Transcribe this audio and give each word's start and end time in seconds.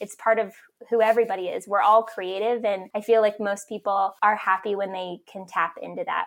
it's 0.00 0.14
part 0.14 0.38
of 0.38 0.54
who 0.88 1.02
everybody 1.02 1.48
is. 1.48 1.68
We're 1.68 1.82
all 1.82 2.02
creative, 2.02 2.64
and 2.64 2.88
I 2.94 3.02
feel 3.02 3.20
like 3.20 3.38
most 3.38 3.68
people 3.68 4.14
are 4.22 4.34
happy 4.34 4.74
when 4.74 4.92
they 4.92 5.18
can 5.30 5.46
tap 5.46 5.74
into 5.80 6.04
that. 6.04 6.24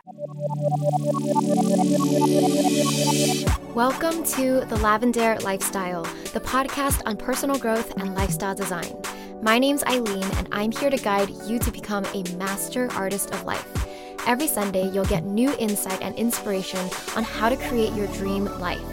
Welcome 3.73 4.23
to 4.23 4.59
The 4.59 4.75
Lavendaire 4.75 5.41
Lifestyle, 5.41 6.03
the 6.33 6.39
podcast 6.39 7.01
on 7.07 7.17
personal 7.17 7.57
growth 7.57 7.97
and 7.97 8.13
lifestyle 8.13 8.53
design. 8.53 8.95
My 9.41 9.57
name's 9.57 9.83
Aileen, 9.85 10.23
and 10.35 10.47
I'm 10.51 10.71
here 10.71 10.91
to 10.91 10.97
guide 10.97 11.29
you 11.47 11.57
to 11.57 11.71
become 11.71 12.05
a 12.13 12.21
master 12.35 12.89
artist 12.91 13.31
of 13.31 13.43
life. 13.43 13.67
Every 14.27 14.47
Sunday, 14.47 14.87
you'll 14.91 15.05
get 15.05 15.25
new 15.25 15.53
insight 15.57 16.01
and 16.03 16.15
inspiration 16.15 16.87
on 17.15 17.23
how 17.23 17.49
to 17.49 17.57
create 17.57 17.93
your 17.93 18.07
dream 18.07 18.45
life. 18.59 18.92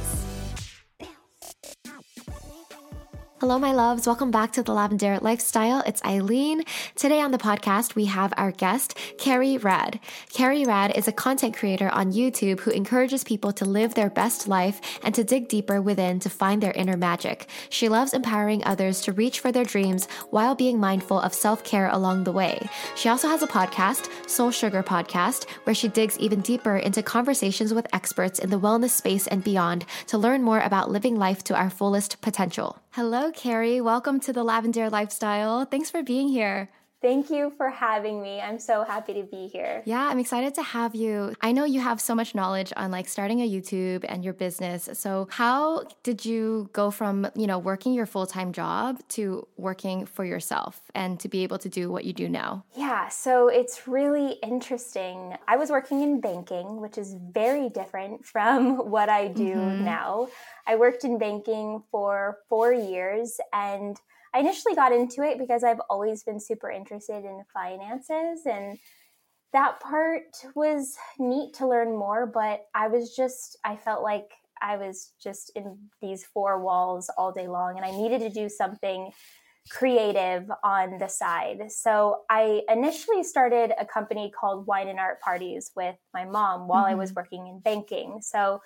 Hello, 3.41 3.57
my 3.57 3.71
loves. 3.71 4.05
Welcome 4.05 4.29
back 4.29 4.51
to 4.51 4.61
the 4.61 4.71
Lavendaire 4.71 5.19
Lifestyle. 5.19 5.81
It's 5.87 6.03
Aileen. 6.03 6.63
Today 6.93 7.21
on 7.21 7.31
the 7.31 7.39
podcast, 7.39 7.95
we 7.95 8.05
have 8.05 8.31
our 8.37 8.51
guest, 8.51 8.95
Carrie 9.17 9.57
Rad. 9.57 9.99
Carrie 10.31 10.63
Rad 10.63 10.95
is 10.95 11.07
a 11.07 11.11
content 11.11 11.57
creator 11.57 11.89
on 11.89 12.13
YouTube 12.13 12.59
who 12.59 12.69
encourages 12.69 13.23
people 13.23 13.51
to 13.53 13.65
live 13.65 13.95
their 13.95 14.11
best 14.11 14.47
life 14.47 14.79
and 15.03 15.15
to 15.15 15.23
dig 15.23 15.47
deeper 15.47 15.81
within 15.81 16.19
to 16.19 16.29
find 16.29 16.61
their 16.61 16.73
inner 16.73 16.95
magic. 16.95 17.49
She 17.71 17.89
loves 17.89 18.13
empowering 18.13 18.63
others 18.63 19.01
to 19.01 19.11
reach 19.11 19.39
for 19.39 19.51
their 19.51 19.65
dreams 19.65 20.07
while 20.29 20.53
being 20.53 20.79
mindful 20.79 21.19
of 21.19 21.33
self 21.33 21.63
care 21.63 21.89
along 21.89 22.25
the 22.25 22.31
way. 22.31 22.69
She 22.93 23.09
also 23.09 23.27
has 23.27 23.41
a 23.41 23.47
podcast, 23.47 24.07
Soul 24.29 24.51
Sugar 24.51 24.83
Podcast, 24.83 25.49
where 25.63 25.73
she 25.73 25.87
digs 25.87 26.19
even 26.19 26.41
deeper 26.41 26.77
into 26.77 27.01
conversations 27.01 27.73
with 27.73 27.87
experts 27.91 28.37
in 28.37 28.51
the 28.51 28.59
wellness 28.59 28.91
space 28.91 29.25
and 29.25 29.43
beyond 29.43 29.87
to 30.05 30.19
learn 30.19 30.43
more 30.43 30.59
about 30.59 30.91
living 30.91 31.15
life 31.15 31.43
to 31.45 31.55
our 31.55 31.71
fullest 31.71 32.21
potential. 32.21 32.77
Hello, 32.95 33.31
Carrie. 33.31 33.79
Welcome 33.79 34.19
to 34.19 34.33
the 34.33 34.43
Lavendaire 34.43 34.91
Lifestyle. 34.91 35.63
Thanks 35.63 35.89
for 35.89 36.03
being 36.03 36.27
here. 36.27 36.69
Thank 37.01 37.31
you 37.31 37.51
for 37.57 37.69
having 37.69 38.21
me. 38.21 38.39
I'm 38.39 38.59
so 38.59 38.83
happy 38.83 39.15
to 39.15 39.23
be 39.23 39.47
here. 39.47 39.81
Yeah, 39.85 40.07
I'm 40.07 40.19
excited 40.19 40.53
to 40.55 40.61
have 40.61 40.93
you. 40.93 41.33
I 41.41 41.51
know 41.51 41.65
you 41.65 41.79
have 41.79 41.99
so 41.99 42.13
much 42.13 42.35
knowledge 42.35 42.71
on 42.77 42.91
like 42.91 43.07
starting 43.07 43.41
a 43.41 43.49
YouTube 43.49 44.05
and 44.07 44.23
your 44.23 44.33
business. 44.33 44.87
So, 44.93 45.27
how 45.31 45.85
did 46.03 46.25
you 46.25 46.69
go 46.73 46.91
from, 46.91 47.27
you 47.35 47.47
know, 47.47 47.57
working 47.57 47.93
your 47.93 48.05
full-time 48.05 48.53
job 48.53 48.99
to 49.09 49.47
working 49.57 50.05
for 50.05 50.23
yourself 50.23 50.79
and 50.93 51.19
to 51.21 51.27
be 51.27 51.41
able 51.41 51.57
to 51.59 51.69
do 51.69 51.91
what 51.91 52.05
you 52.05 52.13
do 52.13 52.29
now? 52.29 52.65
Yeah, 52.75 53.09
so 53.09 53.47
it's 53.47 53.87
really 53.87 54.33
interesting. 54.43 55.35
I 55.47 55.57
was 55.57 55.71
working 55.71 56.01
in 56.01 56.21
banking, 56.21 56.81
which 56.81 56.99
is 56.99 57.15
very 57.33 57.69
different 57.69 58.25
from 58.33 58.91
what 58.91 59.09
I 59.09 59.27
do 59.27 59.55
mm-hmm. 59.55 59.85
now. 59.85 60.27
I 60.67 60.75
worked 60.75 61.03
in 61.03 61.17
banking 61.17 61.81
for 61.89 62.37
four 62.47 62.71
years 62.71 63.39
and 63.51 63.97
I 64.33 64.39
initially 64.39 64.75
got 64.75 64.93
into 64.93 65.23
it 65.23 65.37
because 65.37 65.63
I've 65.63 65.81
always 65.89 66.23
been 66.23 66.39
super 66.39 66.69
interested 66.69 67.25
in 67.25 67.43
finances 67.53 68.45
and 68.45 68.77
that 69.53 69.81
part 69.81 70.23
was 70.55 70.95
neat 71.19 71.53
to 71.55 71.67
learn 71.67 71.97
more, 71.97 72.25
but 72.25 72.65
I 72.73 72.87
was 72.87 73.13
just, 73.15 73.57
I 73.65 73.75
felt 73.75 74.01
like 74.01 74.31
I 74.61 74.77
was 74.77 75.11
just 75.21 75.51
in 75.55 75.77
these 76.01 76.23
four 76.23 76.61
walls 76.61 77.09
all 77.17 77.33
day 77.33 77.47
long 77.47 77.75
and 77.75 77.85
I 77.85 77.91
needed 77.91 78.19
to 78.19 78.29
do 78.29 78.47
something 78.47 79.11
creative 79.69 80.49
on 80.63 80.97
the 80.97 81.07
side. 81.07 81.71
So 81.71 82.21
I 82.29 82.61
initially 82.69 83.23
started 83.23 83.73
a 83.79 83.85
company 83.85 84.31
called 84.31 84.67
Wine 84.67 84.87
and 84.87 84.99
Art 84.99 85.19
Parties 85.21 85.71
with 85.75 85.95
my 86.13 86.25
mom 86.25 86.67
while 86.67 86.83
mm-hmm. 86.83 86.93
I 86.93 86.95
was 86.95 87.09
mm-hmm. 87.09 87.19
working 87.19 87.47
in 87.47 87.59
banking. 87.59 88.19
So 88.21 88.61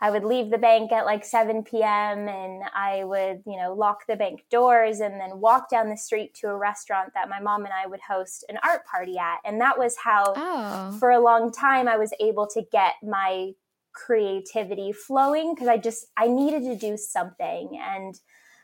I 0.00 0.10
would 0.10 0.24
leave 0.24 0.50
the 0.50 0.58
bank 0.58 0.92
at 0.92 1.06
like 1.06 1.24
7 1.24 1.64
p.m. 1.64 2.28
and 2.28 2.62
I 2.72 3.02
would, 3.02 3.42
you 3.46 3.56
know, 3.56 3.74
lock 3.74 4.06
the 4.06 4.14
bank 4.14 4.44
doors 4.48 5.00
and 5.00 5.20
then 5.20 5.40
walk 5.40 5.68
down 5.68 5.88
the 5.88 5.96
street 5.96 6.34
to 6.34 6.48
a 6.48 6.56
restaurant 6.56 7.10
that 7.14 7.28
my 7.28 7.40
mom 7.40 7.64
and 7.64 7.74
I 7.74 7.88
would 7.88 8.00
host 8.00 8.44
an 8.48 8.58
art 8.62 8.86
party 8.86 9.18
at. 9.18 9.38
And 9.44 9.60
that 9.60 9.76
was 9.76 9.96
how, 10.02 10.34
oh. 10.36 10.96
for 11.00 11.10
a 11.10 11.20
long 11.20 11.50
time, 11.50 11.88
I 11.88 11.96
was 11.96 12.12
able 12.20 12.46
to 12.48 12.62
get 12.70 12.94
my 13.02 13.50
creativity 13.92 14.92
flowing 14.92 15.54
because 15.54 15.66
I 15.66 15.78
just, 15.78 16.06
I 16.16 16.28
needed 16.28 16.62
to 16.62 16.76
do 16.76 16.96
something. 16.96 17.76
And 17.82 18.14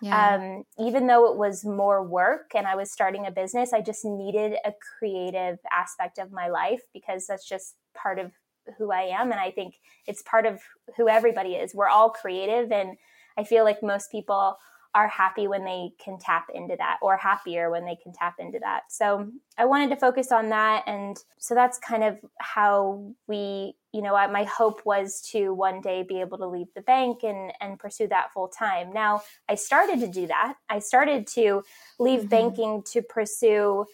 yeah. 0.01 0.37
um, 0.37 0.65
even 0.79 1.09
though 1.09 1.33
it 1.33 1.37
was 1.37 1.65
more 1.65 2.07
work 2.07 2.53
and 2.55 2.65
I 2.65 2.77
was 2.77 2.93
starting 2.93 3.27
a 3.27 3.33
business, 3.33 3.73
I 3.73 3.81
just 3.81 4.05
needed 4.05 4.55
a 4.65 4.73
creative 4.99 5.59
aspect 5.73 6.19
of 6.19 6.31
my 6.31 6.47
life 6.47 6.83
because 6.93 7.27
that's 7.27 7.49
just 7.49 7.75
part 7.93 8.21
of 8.21 8.31
who 8.79 8.93
I 8.93 9.03
am. 9.03 9.31
And 9.31 9.41
I 9.41 9.51
think 9.51 9.81
it's 10.07 10.23
part 10.23 10.47
of 10.47 10.61
who 10.97 11.09
everybody 11.09 11.55
is. 11.55 11.75
We're 11.75 11.89
all 11.89 12.11
creative. 12.11 12.73
And 12.73 12.97
I 13.37 13.45
feel 13.45 13.65
like 13.65 13.83
most 13.83 14.11
people 14.11 14.57
are 14.95 15.09
happy 15.09 15.49
when 15.49 15.65
they 15.65 15.91
can 15.99 16.19
tap 16.19 16.47
into 16.55 16.77
that 16.77 16.99
or 17.03 17.17
happier 17.17 17.69
when 17.69 17.85
they 17.85 17.97
can 17.97 18.13
tap 18.13 18.37
into 18.39 18.61
that. 18.61 18.83
So 18.89 19.29
I 19.59 19.65
wanted 19.65 19.91
to 19.91 19.97
focus 19.97 20.31
on 20.31 20.51
that. 20.51 20.85
And 20.87 21.17
so 21.39 21.55
that's 21.55 21.79
kind 21.79 22.05
of 22.05 22.19
how 22.39 23.13
we, 23.27 23.75
you 23.93 24.03
know, 24.03 24.13
my 24.29 24.45
hope 24.45 24.87
was 24.87 25.21
to 25.33 25.53
one 25.53 25.81
day 25.81 26.05
be 26.05 26.21
able 26.21 26.39
to 26.39 26.47
leave 26.47 26.69
the 26.77 26.81
bank 26.83 27.25
and, 27.25 27.53
and 27.61 27.79
pursue 27.79 28.07
that 28.09 28.33
full 28.33 28.47
time. 28.47 28.93
Now 28.93 29.23
I 29.49 29.57
started 29.57 29.99
to 30.01 30.07
do 30.07 30.29
that. 30.29 30.55
I 30.69 30.79
started 30.79 31.27
to 31.29 31.63
leave 31.99 32.21
mm-hmm. 32.21 32.29
banking 32.29 32.83
to 32.93 33.03
pursue 33.03 33.87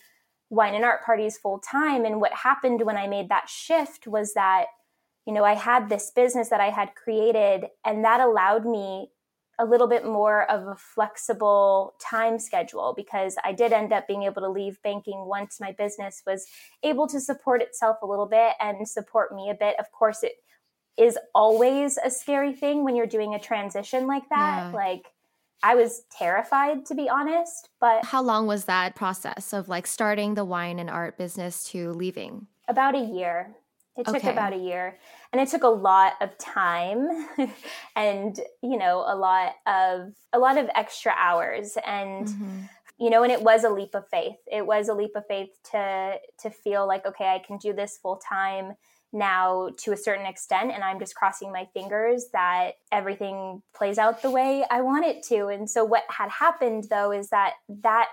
wine 0.50 0.74
and 0.74 0.84
art 0.84 1.04
parties 1.04 1.38
full 1.38 1.58
time. 1.58 2.04
And 2.04 2.20
what 2.20 2.32
happened 2.32 2.82
when 2.82 2.96
I 2.96 3.06
made 3.06 3.28
that 3.28 3.48
shift 3.48 4.06
was 4.06 4.34
that, 4.34 4.66
you 5.26 5.32
know, 5.32 5.44
I 5.44 5.54
had 5.54 5.88
this 5.88 6.10
business 6.10 6.48
that 6.50 6.60
I 6.60 6.70
had 6.70 6.94
created, 6.94 7.66
and 7.84 8.04
that 8.04 8.20
allowed 8.20 8.66
me 8.66 9.10
a 9.58 9.64
little 9.64 9.86
bit 9.86 10.06
more 10.06 10.50
of 10.50 10.66
a 10.66 10.74
flexible 10.74 11.94
time 12.00 12.38
schedule 12.38 12.94
because 12.96 13.36
I 13.44 13.52
did 13.52 13.72
end 13.72 13.92
up 13.92 14.08
being 14.08 14.22
able 14.22 14.40
to 14.40 14.48
leave 14.48 14.82
banking 14.82 15.26
once 15.26 15.60
my 15.60 15.72
business 15.72 16.22
was 16.26 16.46
able 16.82 17.06
to 17.08 17.20
support 17.20 17.60
itself 17.60 17.98
a 18.02 18.06
little 18.06 18.26
bit 18.26 18.54
and 18.58 18.88
support 18.88 19.34
me 19.34 19.50
a 19.50 19.54
bit. 19.54 19.78
Of 19.78 19.92
course, 19.92 20.22
it 20.22 20.32
is 20.96 21.18
always 21.34 21.98
a 22.02 22.10
scary 22.10 22.54
thing 22.54 22.84
when 22.84 22.96
you're 22.96 23.06
doing 23.06 23.34
a 23.34 23.38
transition 23.38 24.06
like 24.06 24.28
that. 24.30 24.70
Yeah. 24.70 24.72
Like, 24.72 25.04
I 25.62 25.74
was 25.74 26.04
terrified 26.10 26.86
to 26.86 26.94
be 26.94 27.08
honest, 27.08 27.68
but 27.80 28.04
how 28.04 28.22
long 28.22 28.46
was 28.46 28.64
that 28.64 28.94
process 28.94 29.52
of 29.52 29.68
like 29.68 29.86
starting 29.86 30.34
the 30.34 30.44
wine 30.44 30.78
and 30.78 30.88
art 30.88 31.18
business 31.18 31.64
to 31.70 31.92
leaving? 31.92 32.46
About 32.68 32.94
a 32.94 33.00
year. 33.00 33.56
It 33.96 34.06
took 34.06 34.16
okay. 34.16 34.30
about 34.30 34.54
a 34.54 34.56
year. 34.56 34.98
And 35.32 35.40
it 35.40 35.48
took 35.48 35.62
a 35.62 35.68
lot 35.68 36.14
of 36.20 36.36
time 36.38 37.08
and, 37.96 38.38
you 38.62 38.78
know, 38.78 39.04
a 39.06 39.14
lot 39.14 39.54
of 39.66 40.12
a 40.32 40.38
lot 40.38 40.56
of 40.56 40.70
extra 40.74 41.12
hours 41.18 41.76
and 41.86 42.26
mm-hmm. 42.26 42.60
you 42.98 43.10
know, 43.10 43.22
and 43.22 43.32
it 43.32 43.42
was 43.42 43.64
a 43.64 43.70
leap 43.70 43.94
of 43.94 44.08
faith. 44.08 44.36
It 44.50 44.66
was 44.66 44.88
a 44.88 44.94
leap 44.94 45.12
of 45.16 45.26
faith 45.26 45.50
to 45.72 46.16
to 46.40 46.50
feel 46.50 46.86
like 46.86 47.04
okay, 47.04 47.26
I 47.26 47.42
can 47.46 47.58
do 47.58 47.72
this 47.72 47.98
full 47.98 48.16
time 48.16 48.74
now 49.12 49.68
to 49.76 49.92
a 49.92 49.96
certain 49.96 50.26
extent 50.26 50.70
and 50.72 50.84
i'm 50.84 50.98
just 50.98 51.14
crossing 51.14 51.52
my 51.52 51.66
fingers 51.74 52.26
that 52.32 52.72
everything 52.92 53.60
plays 53.74 53.98
out 53.98 54.22
the 54.22 54.30
way 54.30 54.64
i 54.70 54.80
want 54.80 55.04
it 55.04 55.22
to 55.22 55.46
and 55.46 55.68
so 55.68 55.84
what 55.84 56.04
had 56.08 56.30
happened 56.30 56.84
though 56.90 57.10
is 57.10 57.30
that 57.30 57.54
that 57.68 58.08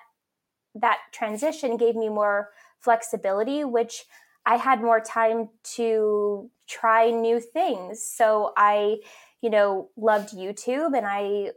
that 0.73 0.97
transition 1.11 1.77
gave 1.77 1.95
me 1.95 2.09
more 2.09 2.49
flexibility 2.79 3.63
which 3.63 4.05
i 4.45 4.55
had 4.55 4.81
more 4.81 4.99
time 4.99 5.49
to 5.63 6.49
try 6.67 7.11
new 7.11 7.39
things 7.39 8.03
so 8.03 8.51
i 8.57 8.97
you 9.41 9.51
know 9.51 9.89
loved 9.95 10.35
youtube 10.35 10.97
and 10.97 11.05
i 11.05 11.51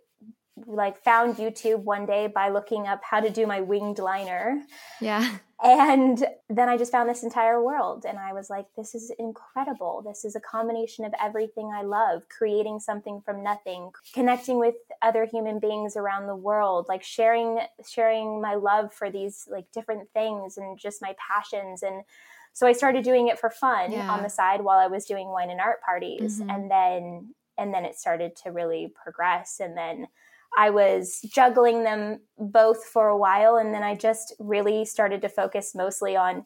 like 0.67 1.03
found 1.03 1.37
YouTube 1.37 1.85
one 1.85 2.07
day 2.07 2.27
by 2.27 2.49
looking 2.51 2.87
up 2.87 3.03
how 3.03 3.21
to 3.21 3.31
do 3.31 3.47
my 3.47 3.61
winged 3.61 3.99
liner. 3.99 4.63
Yeah. 5.01 5.37
And 5.63 6.25
then 6.49 6.71
I 6.71 6.79
just 6.79 6.91
found 6.91 7.09
this 7.09 7.23
entire 7.23 7.63
world 7.63 8.07
and 8.09 8.19
I 8.19 8.33
was 8.33 8.49
like 8.49 8.67
this 8.77 8.95
is 8.95 9.13
incredible. 9.19 10.03
This 10.07 10.25
is 10.25 10.35
a 10.35 10.41
combination 10.41 11.05
of 11.05 11.13
everything 11.21 11.71
I 11.75 11.83
love, 11.83 12.23
creating 12.31 12.81
something 12.81 13.21
from 13.21 13.43
nothing, 13.43 13.91
connecting 14.15 14.59
with 14.59 14.77
other 15.03 15.27
human 15.27 15.59
beings 15.59 15.97
around 15.97 16.27
the 16.27 16.37
world, 16.37 16.87
like 16.89 17.03
sharing 17.03 17.59
sharing 17.87 18.41
my 18.41 18.55
love 18.55 18.93
for 18.93 19.11
these 19.11 19.47
like 19.51 19.71
different 19.73 20.09
things 20.15 20.57
and 20.57 20.79
just 20.79 21.03
my 21.03 21.15
passions 21.29 21.83
and 21.83 22.05
so 22.53 22.67
I 22.67 22.73
started 22.73 23.05
doing 23.05 23.29
it 23.29 23.39
for 23.39 23.49
fun 23.51 23.93
yeah. 23.93 24.11
on 24.11 24.23
the 24.23 24.29
side 24.29 24.63
while 24.63 24.79
I 24.79 24.89
was 24.89 25.05
doing 25.05 25.29
wine 25.29 25.51
and 25.51 25.61
art 25.61 25.83
parties 25.83 26.41
mm-hmm. 26.41 26.51
and 26.51 26.71
then 26.71 27.35
and 27.59 27.75
then 27.75 27.85
it 27.85 27.99
started 27.99 28.35
to 28.45 28.51
really 28.51 28.93
progress 29.03 29.61
and 29.61 29.77
then 29.77 30.09
I 30.57 30.71
was 30.71 31.21
juggling 31.33 31.85
them 31.85 32.21
both 32.39 32.85
for 32.85 33.09
a 33.09 33.17
while. 33.17 33.57
And 33.57 33.73
then 33.75 33.83
I 33.83 33.95
just 33.95 34.35
really 34.39 34.85
started 34.85 35.23
to 35.23 35.29
focus 35.29 35.73
mostly 35.75 36.17
on 36.17 36.45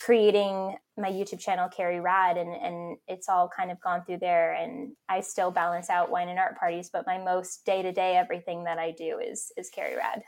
creating 0.00 0.76
my 0.96 1.10
YouTube 1.10 1.38
channel, 1.38 1.68
Carrie 1.68 2.00
Rad, 2.00 2.36
and, 2.36 2.50
and 2.50 2.96
it's 3.06 3.28
all 3.28 3.48
kind 3.48 3.70
of 3.70 3.80
gone 3.80 4.04
through 4.04 4.18
there. 4.18 4.52
And 4.52 4.92
I 5.08 5.20
still 5.20 5.50
balance 5.50 5.88
out 5.88 6.10
wine 6.10 6.28
and 6.28 6.38
art 6.38 6.58
parties, 6.58 6.90
but 6.92 7.06
my 7.06 7.18
most 7.18 7.64
day 7.64 7.82
to 7.82 7.92
day 7.92 8.16
everything 8.16 8.64
that 8.64 8.78
I 8.78 8.90
do 8.90 9.18
is 9.18 9.52
is 9.56 9.70
Carrie 9.70 9.96
Rad. 9.96 10.22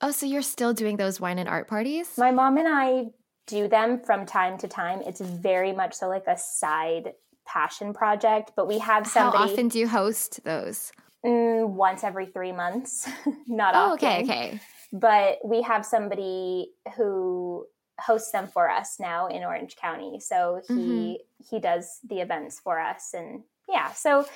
Oh, 0.00 0.10
so 0.10 0.26
you're 0.26 0.42
still 0.42 0.72
doing 0.72 0.96
those 0.96 1.20
wine 1.20 1.38
and 1.38 1.48
art 1.48 1.68
parties? 1.68 2.18
My 2.18 2.32
mom 2.32 2.58
and 2.58 2.68
I 2.68 3.06
do 3.46 3.68
them 3.68 4.00
from 4.00 4.26
time 4.26 4.58
to 4.58 4.68
time. 4.68 5.02
It's 5.06 5.20
very 5.20 5.72
much 5.72 5.94
so 5.94 6.08
like 6.08 6.26
a 6.26 6.38
side 6.38 7.12
passion 7.46 7.92
project, 7.92 8.52
but 8.56 8.66
we 8.66 8.78
have 8.78 9.06
somebody. 9.06 9.38
How 9.38 9.44
often 9.44 9.68
do 9.68 9.78
you 9.78 9.88
host 9.88 10.42
those? 10.44 10.92
Mm, 11.24 11.70
once 11.70 12.04
every 12.04 12.26
three 12.26 12.52
months, 12.52 13.08
not 13.46 13.74
oh, 13.74 13.92
often. 13.92 14.08
Okay, 14.08 14.22
okay. 14.22 14.60
But 14.92 15.38
we 15.44 15.62
have 15.62 15.84
somebody 15.84 16.72
who 16.96 17.66
hosts 18.00 18.32
them 18.32 18.48
for 18.48 18.68
us 18.68 18.96
now 19.00 19.28
in 19.28 19.42
Orange 19.42 19.76
County. 19.76 20.20
So 20.20 20.60
he 20.68 20.74
mm-hmm. 20.74 21.54
he 21.54 21.60
does 21.60 21.98
the 22.08 22.20
events 22.20 22.60
for 22.60 22.78
us, 22.78 23.12
and 23.14 23.42
yeah. 23.68 23.92
So 23.92 24.26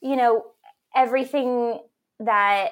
you 0.00 0.16
know 0.16 0.46
everything 0.94 1.78
that 2.18 2.70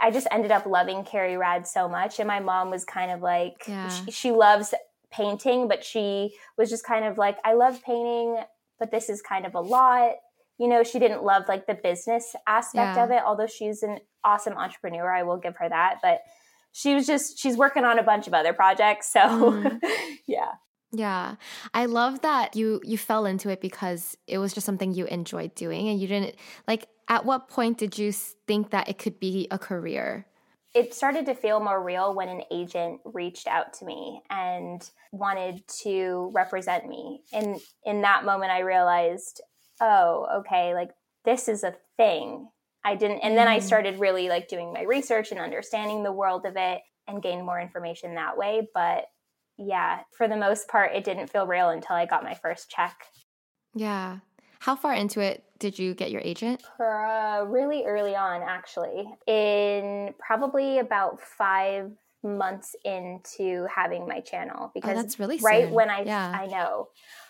I 0.00 0.10
just 0.10 0.26
ended 0.30 0.50
up 0.50 0.66
loving 0.66 1.04
Carrie 1.04 1.36
Rad 1.36 1.66
so 1.66 1.88
much, 1.88 2.18
and 2.18 2.26
my 2.26 2.40
mom 2.40 2.70
was 2.70 2.84
kind 2.84 3.10
of 3.10 3.22
like 3.22 3.62
yeah. 3.68 3.88
she, 3.88 4.10
she 4.10 4.30
loves 4.32 4.74
painting, 5.10 5.68
but 5.68 5.84
she 5.84 6.34
was 6.56 6.70
just 6.70 6.84
kind 6.84 7.04
of 7.04 7.18
like, 7.18 7.38
I 7.44 7.54
love 7.54 7.82
painting, 7.82 8.38
but 8.78 8.90
this 8.90 9.08
is 9.08 9.22
kind 9.22 9.46
of 9.46 9.54
a 9.54 9.60
lot. 9.60 10.12
You 10.58 10.68
know, 10.68 10.82
she 10.82 10.98
didn't 10.98 11.22
love 11.22 11.44
like 11.48 11.66
the 11.66 11.74
business 11.74 12.34
aspect 12.46 12.96
yeah. 12.96 13.04
of 13.04 13.10
it, 13.10 13.22
although 13.24 13.46
she's 13.46 13.82
an 13.82 13.98
awesome 14.24 14.54
entrepreneur. 14.54 15.12
I 15.12 15.22
will 15.22 15.36
give 15.36 15.56
her 15.56 15.68
that. 15.68 15.98
But 16.02 16.20
she 16.72 16.94
was 16.94 17.06
just, 17.06 17.38
she's 17.38 17.56
working 17.56 17.84
on 17.84 17.98
a 17.98 18.02
bunch 18.02 18.26
of 18.26 18.34
other 18.34 18.52
projects. 18.52 19.12
So, 19.12 19.20
mm. 19.20 19.80
yeah. 20.26 20.52
Yeah. 20.92 21.36
I 21.74 21.86
love 21.86 22.22
that 22.22 22.56
you 22.56 22.80
you 22.84 22.96
fell 22.96 23.26
into 23.26 23.50
it 23.50 23.60
because 23.60 24.16
it 24.26 24.38
was 24.38 24.54
just 24.54 24.64
something 24.64 24.94
you 24.94 25.04
enjoyed 25.06 25.54
doing 25.54 25.88
and 25.88 26.00
you 26.00 26.06
didn't 26.06 26.36
like 26.66 26.86
at 27.08 27.24
what 27.24 27.48
point 27.48 27.76
did 27.76 27.98
you 27.98 28.12
think 28.12 28.70
that 28.70 28.88
it 28.88 28.96
could 28.96 29.18
be 29.18 29.48
a 29.50 29.58
career? 29.58 30.26
it 30.76 30.92
started 30.92 31.24
to 31.24 31.34
feel 31.34 31.58
more 31.58 31.82
real 31.82 32.14
when 32.14 32.28
an 32.28 32.42
agent 32.50 33.00
reached 33.02 33.46
out 33.46 33.72
to 33.72 33.86
me 33.86 34.20
and 34.28 34.90
wanted 35.10 35.66
to 35.68 36.30
represent 36.34 36.86
me. 36.86 37.22
And 37.32 37.58
in 37.86 38.02
that 38.02 38.26
moment, 38.26 38.52
I 38.52 38.58
realized, 38.58 39.40
oh, 39.80 40.26
okay, 40.40 40.74
like 40.74 40.90
this 41.24 41.48
is 41.48 41.64
a 41.64 41.74
thing. 41.96 42.48
I 42.84 42.94
didn't, 42.94 43.20
and 43.20 43.36
then 43.36 43.48
I 43.48 43.58
mm. 43.58 43.62
started 43.62 43.98
really 43.98 44.28
like 44.28 44.48
doing 44.48 44.72
my 44.72 44.82
research 44.82 45.32
and 45.32 45.40
understanding 45.40 46.02
the 46.02 46.12
world 46.12 46.46
of 46.46 46.54
it 46.56 46.82
and 47.08 47.22
gained 47.22 47.44
more 47.44 47.60
information 47.60 48.14
that 48.14 48.36
way. 48.36 48.68
But 48.72 49.06
yeah, 49.58 50.00
for 50.16 50.28
the 50.28 50.36
most 50.36 50.68
part, 50.68 50.94
it 50.94 51.04
didn't 51.04 51.30
feel 51.30 51.46
real 51.46 51.70
until 51.70 51.96
I 51.96 52.06
got 52.06 52.22
my 52.22 52.34
first 52.34 52.70
check. 52.70 52.96
Yeah. 53.74 54.18
How 54.60 54.76
far 54.76 54.94
into 54.94 55.20
it 55.20 55.44
did 55.58 55.78
you 55.78 55.94
get 55.94 56.10
your 56.10 56.22
agent? 56.24 56.62
Uh, 56.80 57.44
really 57.46 57.84
early 57.84 58.14
on, 58.14 58.42
actually. 58.42 59.06
In 59.26 60.14
probably 60.18 60.78
about 60.78 61.20
five 61.20 61.90
months 62.22 62.74
into 62.84 63.66
having 63.74 64.06
my 64.06 64.20
channel 64.20 64.56
oh, 64.66 64.70
because 64.74 64.92
oh, 64.92 65.02
that's 65.02 65.18
really 65.20 65.38
right 65.38 65.66
soon. 65.66 65.74
when 65.74 65.90
I 65.90 66.02
yeah. 66.02 66.32
I 66.34 66.46
know 66.46 66.88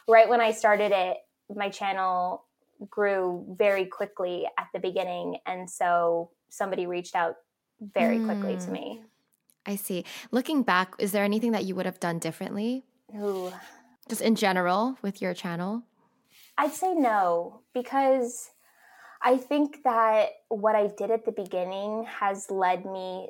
right 0.09 0.29
when 0.29 0.41
I 0.41 0.53
started 0.53 0.93
it 0.93 1.19
my 1.55 1.69
channel 1.69 2.45
grew 2.91 3.47
very 3.59 3.87
quickly 3.87 4.47
at 4.59 4.67
the 4.73 4.81
beginning 4.81 5.39
and 5.47 5.69
so 5.69 6.31
somebody 6.49 6.87
reached 6.87 7.15
out 7.15 7.37
very 7.81 8.19
mm. 8.19 8.27
quickly 8.27 8.57
to 8.57 8.71
me. 8.71 8.99
Hmm. 9.01 9.07
I 9.69 9.77
see. 9.77 10.05
Looking 10.31 10.63
back, 10.63 10.95
is 10.99 11.13
there 11.13 11.25
anything 11.25 11.53
that 11.53 11.65
you 11.65 11.75
would 11.75 11.87
have 11.87 11.99
done 11.99 12.19
differently? 12.19 12.85
Ooh. 13.17 13.53
Just 14.09 14.21
in 14.21 14.37
general 14.37 14.97
with 15.03 15.21
your 15.21 15.35
channel? 15.35 15.83
I'd 16.57 16.73
say 16.73 16.95
no, 16.95 17.63
because 17.75 18.51
I 19.23 19.37
think 19.37 19.83
that 19.85 20.29
what 20.49 20.77
I 20.77 20.87
did 20.97 21.11
at 21.11 21.25
the 21.25 21.33
beginning 21.33 22.07
has 22.09 22.51
led 22.51 22.87
me 22.87 23.29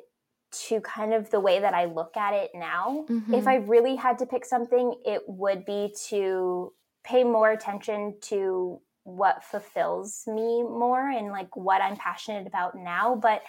to 0.67 0.79
kind 0.81 1.13
of 1.13 1.29
the 1.29 1.39
way 1.39 1.59
that 1.59 1.73
I 1.73 1.85
look 1.85 2.15
at 2.15 2.33
it 2.33 2.51
now. 2.53 3.05
Mm-hmm. 3.09 3.33
If 3.33 3.47
I 3.47 3.55
really 3.55 3.95
had 3.95 4.19
to 4.19 4.25
pick 4.25 4.45
something, 4.45 4.95
it 5.05 5.23
would 5.27 5.65
be 5.65 5.93
to 6.09 6.71
pay 7.07 7.23
more 7.23 7.51
attention 7.51 8.15
to 8.21 8.81
what 9.03 9.43
fulfills 9.43 10.23
me 10.27 10.61
more 10.63 11.09
and 11.09 11.31
like 11.31 11.55
what 11.55 11.81
I'm 11.81 11.95
passionate 11.95 12.45
about 12.45 12.75
now. 12.75 13.15
But 13.15 13.41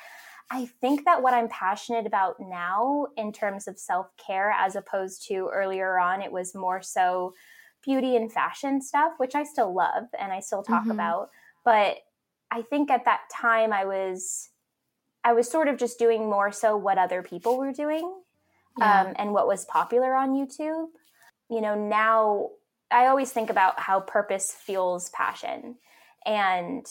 I 0.51 0.67
think 0.81 1.05
that 1.05 1.23
what 1.23 1.35
I'm 1.35 1.49
passionate 1.49 2.07
about 2.07 2.37
now 2.39 3.09
in 3.17 3.33
terms 3.33 3.67
of 3.67 3.79
self 3.79 4.07
care, 4.17 4.55
as 4.57 4.77
opposed 4.77 5.27
to 5.29 5.51
earlier 5.53 5.99
on, 5.99 6.23
it 6.23 6.31
was 6.31 6.55
more 6.55 6.81
so 6.81 7.35
beauty 7.85 8.17
and 8.17 8.33
fashion 8.33 8.81
stuff, 8.81 9.13
which 9.19 9.35
I 9.35 9.43
still 9.45 9.75
love 9.75 10.05
and 10.19 10.33
I 10.33 10.41
still 10.41 10.63
talk 10.63 10.83
mm-hmm. 10.83 10.93
about. 10.93 11.31
But 11.65 11.99
I 12.51 12.63
think 12.63 12.91
at 12.91 13.05
that 13.05 13.23
time 13.33 13.73
I 13.73 13.85
was 13.85 14.51
I 15.25 15.33
was 15.33 15.51
sort 15.51 15.69
of 15.69 15.77
just 15.77 15.99
doing 15.99 16.31
more 16.31 16.53
so 16.53 16.77
what 16.77 16.97
other 16.97 17.23
people 17.23 17.59
were 17.59 17.73
doing 17.73 18.11
yeah. 18.79 19.01
um, 19.03 19.15
and 19.19 19.33
what 19.33 19.49
was 19.49 19.65
popular 19.65 20.15
on 20.15 20.31
YouTube. 20.31 20.87
You 21.51 21.61
know, 21.61 21.75
now 21.75 22.51
I 22.91 23.07
always 23.07 23.33
think 23.33 23.51
about 23.51 23.79
how 23.79 24.01
purpose 24.01 24.53
fuels 24.53 25.11
passion. 25.11 25.77
And 26.25 26.87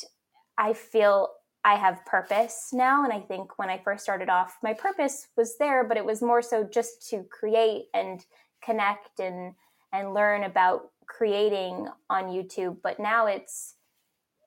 I 0.57 0.73
feel 0.73 1.29
I 1.63 1.75
have 1.75 2.05
purpose 2.05 2.69
now. 2.71 3.03
And 3.03 3.11
I 3.11 3.19
think 3.19 3.57
when 3.59 3.69
I 3.69 3.77
first 3.77 4.03
started 4.03 4.29
off, 4.29 4.57
my 4.63 4.73
purpose 4.73 5.27
was 5.35 5.57
there, 5.57 5.83
but 5.83 5.97
it 5.97 6.05
was 6.05 6.21
more 6.21 6.41
so 6.41 6.63
just 6.63 7.09
to 7.09 7.23
create 7.23 7.85
and 7.93 8.25
connect 8.63 9.19
and 9.19 9.53
and 9.93 10.13
learn 10.13 10.43
about 10.43 10.91
creating 11.07 11.87
on 12.09 12.25
YouTube. 12.25 12.77
But 12.81 12.99
now 12.99 13.27
it's 13.27 13.75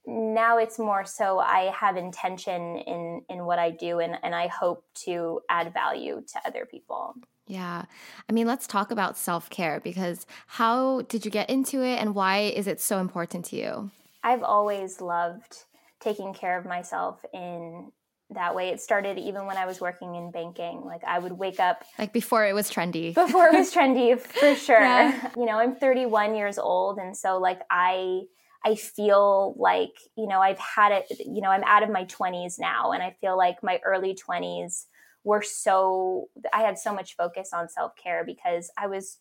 now 0.07 0.59
it's 0.59 0.79
more 0.79 1.05
so 1.05 1.39
I 1.39 1.73
have 1.79 1.97
intention 1.97 2.79
in 2.79 3.23
in 3.29 3.45
what 3.45 3.59
I 3.59 3.71
do 3.71 4.01
and, 4.01 4.17
and 4.23 4.35
I 4.35 4.47
hope 4.47 4.85
to 5.07 5.41
add 5.49 5.75
value 5.75 6.23
to 6.33 6.41
other 6.47 6.65
people. 6.65 7.17
Yeah. 7.51 7.85
I 8.29 8.33
mean, 8.33 8.47
let's 8.47 8.69
talk 8.69 8.93
about 8.93 9.19
self 9.19 9.51
care 9.51 9.81
because 9.81 10.25
how 10.47 11.03
did 11.03 11.25
you 11.25 11.33
get 11.33 11.51
into 11.51 11.83
it 11.83 11.97
and 11.97 12.15
why 12.15 12.39
is 12.43 12.69
it 12.69 12.81
so 12.81 12.99
important 12.99 13.45
to 13.47 13.57
you? 13.57 13.91
I've 14.23 14.45
always 14.45 15.01
loved 15.01 15.65
taking 16.01 16.33
care 16.33 16.57
of 16.59 16.65
myself 16.65 17.19
in 17.35 17.91
that 18.31 18.55
way. 18.55 18.69
It 18.69 18.81
started 18.81 19.19
even 19.19 19.47
when 19.47 19.57
I 19.57 19.67
was 19.67 19.81
working 19.81 20.15
in 20.15 20.31
banking. 20.31 20.83
Like 20.85 21.03
I 21.05 21.19
would 21.19 21.33
wake 21.33 21.59
up 21.59 21.85
like 21.99 22.13
before 22.13 22.47
it 22.47 22.55
was 22.55 22.71
trendy. 22.71 23.15
Before 23.27 23.49
it 23.49 23.55
was 23.55 23.75
trendy, 23.75 24.19
for 24.19 24.55
sure. 24.67 24.81
Yeah. 24.81 25.31
You 25.37 25.45
know, 25.45 25.59
I'm 25.59 25.75
31 25.75 26.37
years 26.37 26.57
old 26.57 26.99
and 26.99 27.17
so 27.17 27.39
like 27.39 27.61
I 27.69 28.21
I 28.65 28.77
feel 28.77 29.57
like, 29.59 29.95
you 30.17 30.29
know, 30.29 30.41
I've 30.41 30.59
had 30.59 30.93
it, 30.93 31.07
you 31.19 31.41
know, 31.41 31.49
I'm 31.49 31.65
out 31.65 31.83
of 31.83 31.91
my 31.91 32.05
20s 32.05 32.59
now 32.61 32.93
and 32.93 33.03
I 33.03 33.17
feel 33.21 33.37
like 33.37 33.63
my 33.65 33.81
early 33.85 34.15
20s 34.15 34.85
were 35.25 35.43
so 35.43 36.29
I 36.53 36.63
had 36.63 36.79
so 36.79 36.95
much 36.95 37.17
focus 37.17 37.51
on 37.53 37.69
self-care 37.69 38.25
because 38.25 38.71
I 38.79 38.87
was 38.87 39.19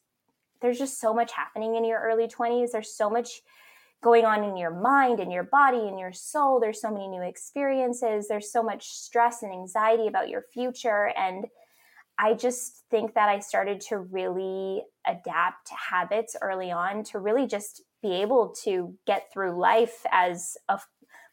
there's 0.61 0.79
just 0.79 0.99
so 0.99 1.13
much 1.13 1.31
happening 1.31 1.75
in 1.75 1.85
your 1.85 1.99
early 2.01 2.27
20s. 2.27 2.71
There's 2.71 2.93
so 2.93 3.09
much 3.09 3.41
going 4.01 4.25
on 4.25 4.43
in 4.43 4.55
your 4.57 4.71
mind 4.71 5.19
and 5.19 5.31
your 5.31 5.43
body 5.43 5.87
and 5.87 5.99
your 5.99 6.13
soul. 6.13 6.59
There's 6.59 6.81
so 6.81 6.91
many 6.91 7.07
new 7.07 7.21
experiences. 7.21 8.27
There's 8.27 8.51
so 8.51 8.63
much 8.63 8.89
stress 8.89 9.43
and 9.43 9.51
anxiety 9.51 10.07
about 10.07 10.29
your 10.29 10.43
future. 10.53 11.11
And 11.17 11.45
I 12.17 12.33
just 12.33 12.83
think 12.89 13.13
that 13.13 13.29
I 13.29 13.39
started 13.39 13.81
to 13.81 13.99
really 13.99 14.83
adapt 15.07 15.69
habits 15.69 16.35
early 16.41 16.71
on 16.71 17.03
to 17.05 17.19
really 17.19 17.47
just 17.47 17.83
be 18.01 18.21
able 18.21 18.55
to 18.63 18.93
get 19.05 19.31
through 19.31 19.59
life 19.59 20.05
as 20.11 20.57
a 20.69 20.79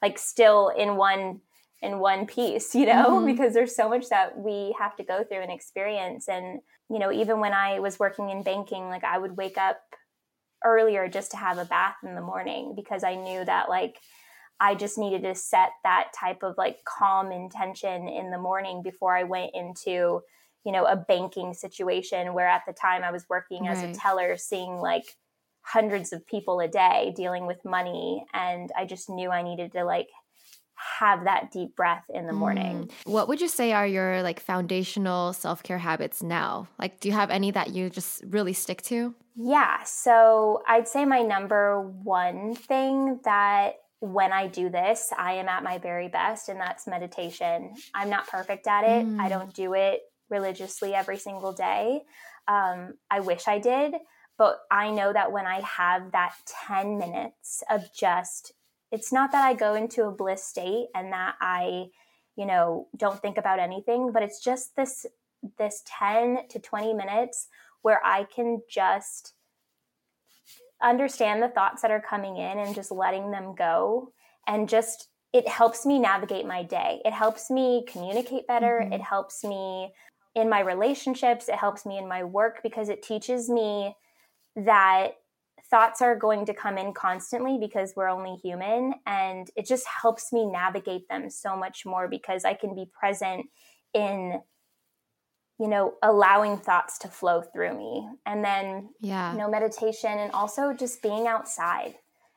like 0.03 0.19
still 0.19 0.69
in 0.69 0.97
one 0.97 1.41
in 1.83 1.99
one 1.99 2.27
piece, 2.27 2.75
you 2.75 2.87
know, 2.87 3.19
mm-hmm. 3.19 3.27
because 3.27 3.55
there's 3.55 3.77
so 3.77 3.89
much 3.89 4.09
that 4.09 4.39
we 4.39 4.75
have 4.79 4.97
to 4.97 5.05
go 5.05 5.25
through 5.25 5.43
and 5.43 5.53
experience 5.53 6.29
and 6.29 6.61
you 6.89 6.99
know, 6.99 7.11
even 7.11 7.41
when 7.41 7.53
I 7.53 7.81
was 7.81 7.99
working 7.99 8.31
in 8.31 8.43
banking, 8.43 8.89
like 8.89 9.05
I 9.05 9.19
would 9.19 9.37
wake 9.37 9.59
up 9.59 9.81
earlier 10.65 11.09
just 11.09 11.33
to 11.33 11.37
have 11.37 11.59
a 11.59 11.65
bath 11.65 11.97
in 12.05 12.15
the 12.15 12.21
morning 12.21 12.75
because 12.77 13.05
I 13.05 13.17
knew 13.17 13.45
that 13.45 13.69
like 13.69 13.97
I 14.61 14.75
just 14.75 14.97
needed 14.97 15.23
to 15.23 15.35
set 15.35 15.71
that 15.85 16.09
type 16.19 16.43
of 16.43 16.55
like 16.57 16.79
calm 16.85 17.31
intention 17.31 18.09
in 18.09 18.31
the 18.31 18.39
morning 18.39 18.83
before 18.83 19.17
I 19.17 19.25
went 19.25 19.51
into, 19.55 20.23
you 20.65 20.73
know, 20.73 20.85
a 20.85 20.97
banking 20.97 21.53
situation 21.53 22.33
where 22.35 22.49
at 22.49 22.63
the 22.67 22.73
time 22.73 23.03
I 23.03 23.11
was 23.11 23.27
working 23.29 23.65
right. 23.65 23.77
as 23.77 23.83
a 23.83 23.99
teller 23.99 24.37
seeing 24.37 24.77
like 24.77 25.05
hundreds 25.63 26.13
of 26.13 26.27
people 26.27 26.61
a 26.61 26.69
day 26.69 27.13
dealing 27.17 27.47
with 27.47 27.65
money 27.65 28.25
and 28.33 28.71
I 28.79 28.87
just 28.87 29.11
knew 29.11 29.31
I 29.31 29.43
needed 29.43 29.73
to 29.73 29.85
like 29.85 30.09
have 30.77 31.25
that 31.25 31.51
deep 31.51 31.75
breath 31.75 32.05
in 32.13 32.27
the 32.27 32.33
morning. 32.33 32.91
Mm. 33.07 33.13
What 33.13 33.29
would 33.29 33.41
you 33.41 33.49
say 33.49 33.73
are 33.73 33.87
your 33.87 34.23
like 34.23 34.41
foundational 34.41 35.33
self-care 35.33 35.79
habits 35.79 36.23
now? 36.23 36.69
Like 36.79 37.01
do 37.01 37.09
you 37.09 37.15
have 37.15 37.31
any 37.31 37.51
that 37.51 37.71
you 37.71 37.91
just 37.91 38.23
really 38.27 38.53
stick 38.53 38.83
to? 38.83 39.15
Yeah, 39.37 39.83
so 39.85 40.63
I'd 40.67 40.89
say 40.89 41.05
my 41.05 41.21
number 41.23 41.81
one 41.81 42.55
thing 42.55 43.21
that 43.25 43.75
when 44.01 44.33
I 44.33 44.47
do 44.47 44.69
this, 44.71 45.13
I 45.17 45.35
am 45.35 45.49
at 45.49 45.63
my 45.63 45.79
very 45.79 46.09
best, 46.09 46.49
and 46.49 46.61
that's 46.61 46.87
meditation. 46.87 47.75
I'm 47.95 48.11
not 48.11 48.29
perfect 48.29 48.67
at 48.67 48.85
it. 48.85 49.07
Mm. 49.07 49.21
I 49.21 49.29
don't 49.29 49.55
do 49.55 49.75
it 49.75 50.03
religiously 50.31 50.95
every 50.95 51.19
single 51.19 51.53
day. 51.53 52.03
Um, 52.49 52.95
I 53.11 53.21
wish 53.21 53.49
I 53.49 53.59
did, 53.59 53.95
but 54.39 54.61
I 54.71 54.91
know 54.91 55.13
that 55.13 55.33
when 55.33 55.47
I 55.47 55.61
have 55.61 56.13
that 56.13 56.35
10 56.69 56.99
minutes 56.99 57.63
of 57.71 57.93
just, 57.95 58.53
it's 58.93 59.13
not 59.13 59.33
that 59.33 59.45
I 59.45 59.55
go 59.55 59.75
into 59.75 60.05
a 60.05 60.13
bliss 60.13 60.45
state 60.45 60.87
and 60.95 61.13
that 61.13 61.35
I, 61.41 61.87
you 62.37 62.47
know, 62.47 62.89
don't 62.97 63.21
think 63.21 63.39
about 63.39 63.59
anything, 63.59 64.13
but 64.13 64.23
it's 64.23 64.43
just 64.43 64.77
this 64.77 65.07
this 65.59 65.83
10 65.87 66.49
to 66.49 66.59
20 66.59 66.95
minutes 66.95 67.49
where 67.83 68.01
I 68.05 68.25
can 68.25 68.63
just 68.69 69.35
understand 70.83 71.43
the 71.43 71.49
thoughts 71.49 71.83
that 71.83 71.91
are 71.91 72.01
coming 72.01 72.37
in 72.37 72.59
and 72.59 72.75
just 72.75 72.91
letting 72.91 73.31
them 73.31 73.55
go 73.55 74.13
and 74.47 74.69
just 74.69 75.09
it 75.33 75.47
helps 75.47 75.85
me 75.85 75.99
navigate 75.99 76.47
my 76.47 76.63
day. 76.63 77.01
It 77.05 77.13
helps 77.13 77.51
me 77.51 77.85
communicate 77.87 78.47
better. 78.47 78.81
Mm-hmm. 78.83 78.95
It 78.95 79.01
helps 79.03 79.45
me 79.45 79.93
in 80.35 80.49
my 80.49 80.61
relationships. 80.61 81.49
It 81.49 81.57
helps 81.57 81.85
me 81.85 81.99
in 81.99 82.09
my 82.09 82.25
work 82.25 82.61
because 82.63 82.89
it 82.89 83.03
teaches 83.03 83.51
me 83.51 83.95
that 84.55 85.17
thoughts 85.71 86.01
are 86.01 86.17
going 86.17 86.47
to 86.47 86.55
come 86.55 86.79
in 86.79 86.93
constantly 86.93 87.59
because 87.59 87.95
we're 87.97 88.09
only 88.09 88.37
human. 88.37 88.95
And 89.07 89.51
it 89.57 89.67
just 89.67 89.87
helps 89.87 90.33
me 90.33 90.47
navigate 90.47 91.09
them 91.09 91.29
so 91.31 91.57
much 91.57 91.85
more 91.85 92.09
because 92.09 92.45
I 92.45 92.55
can 92.55 92.75
be 92.75 92.89
present 92.99 93.47
in 93.95 94.41
you 95.59 95.69
know 95.69 95.95
allowing 96.03 96.59
thoughts 96.59 96.99
to 96.99 97.09
flow 97.09 97.41
through 97.41 97.77
me 97.77 98.07
and 98.27 98.45
then 98.45 98.91
yeah 99.01 99.33
you 99.33 99.39
know 99.39 99.49
meditation 99.49 100.11
and 100.11 100.31
also 100.33 100.75
just 100.75 101.01
being 101.03 101.27
outside 101.27 101.95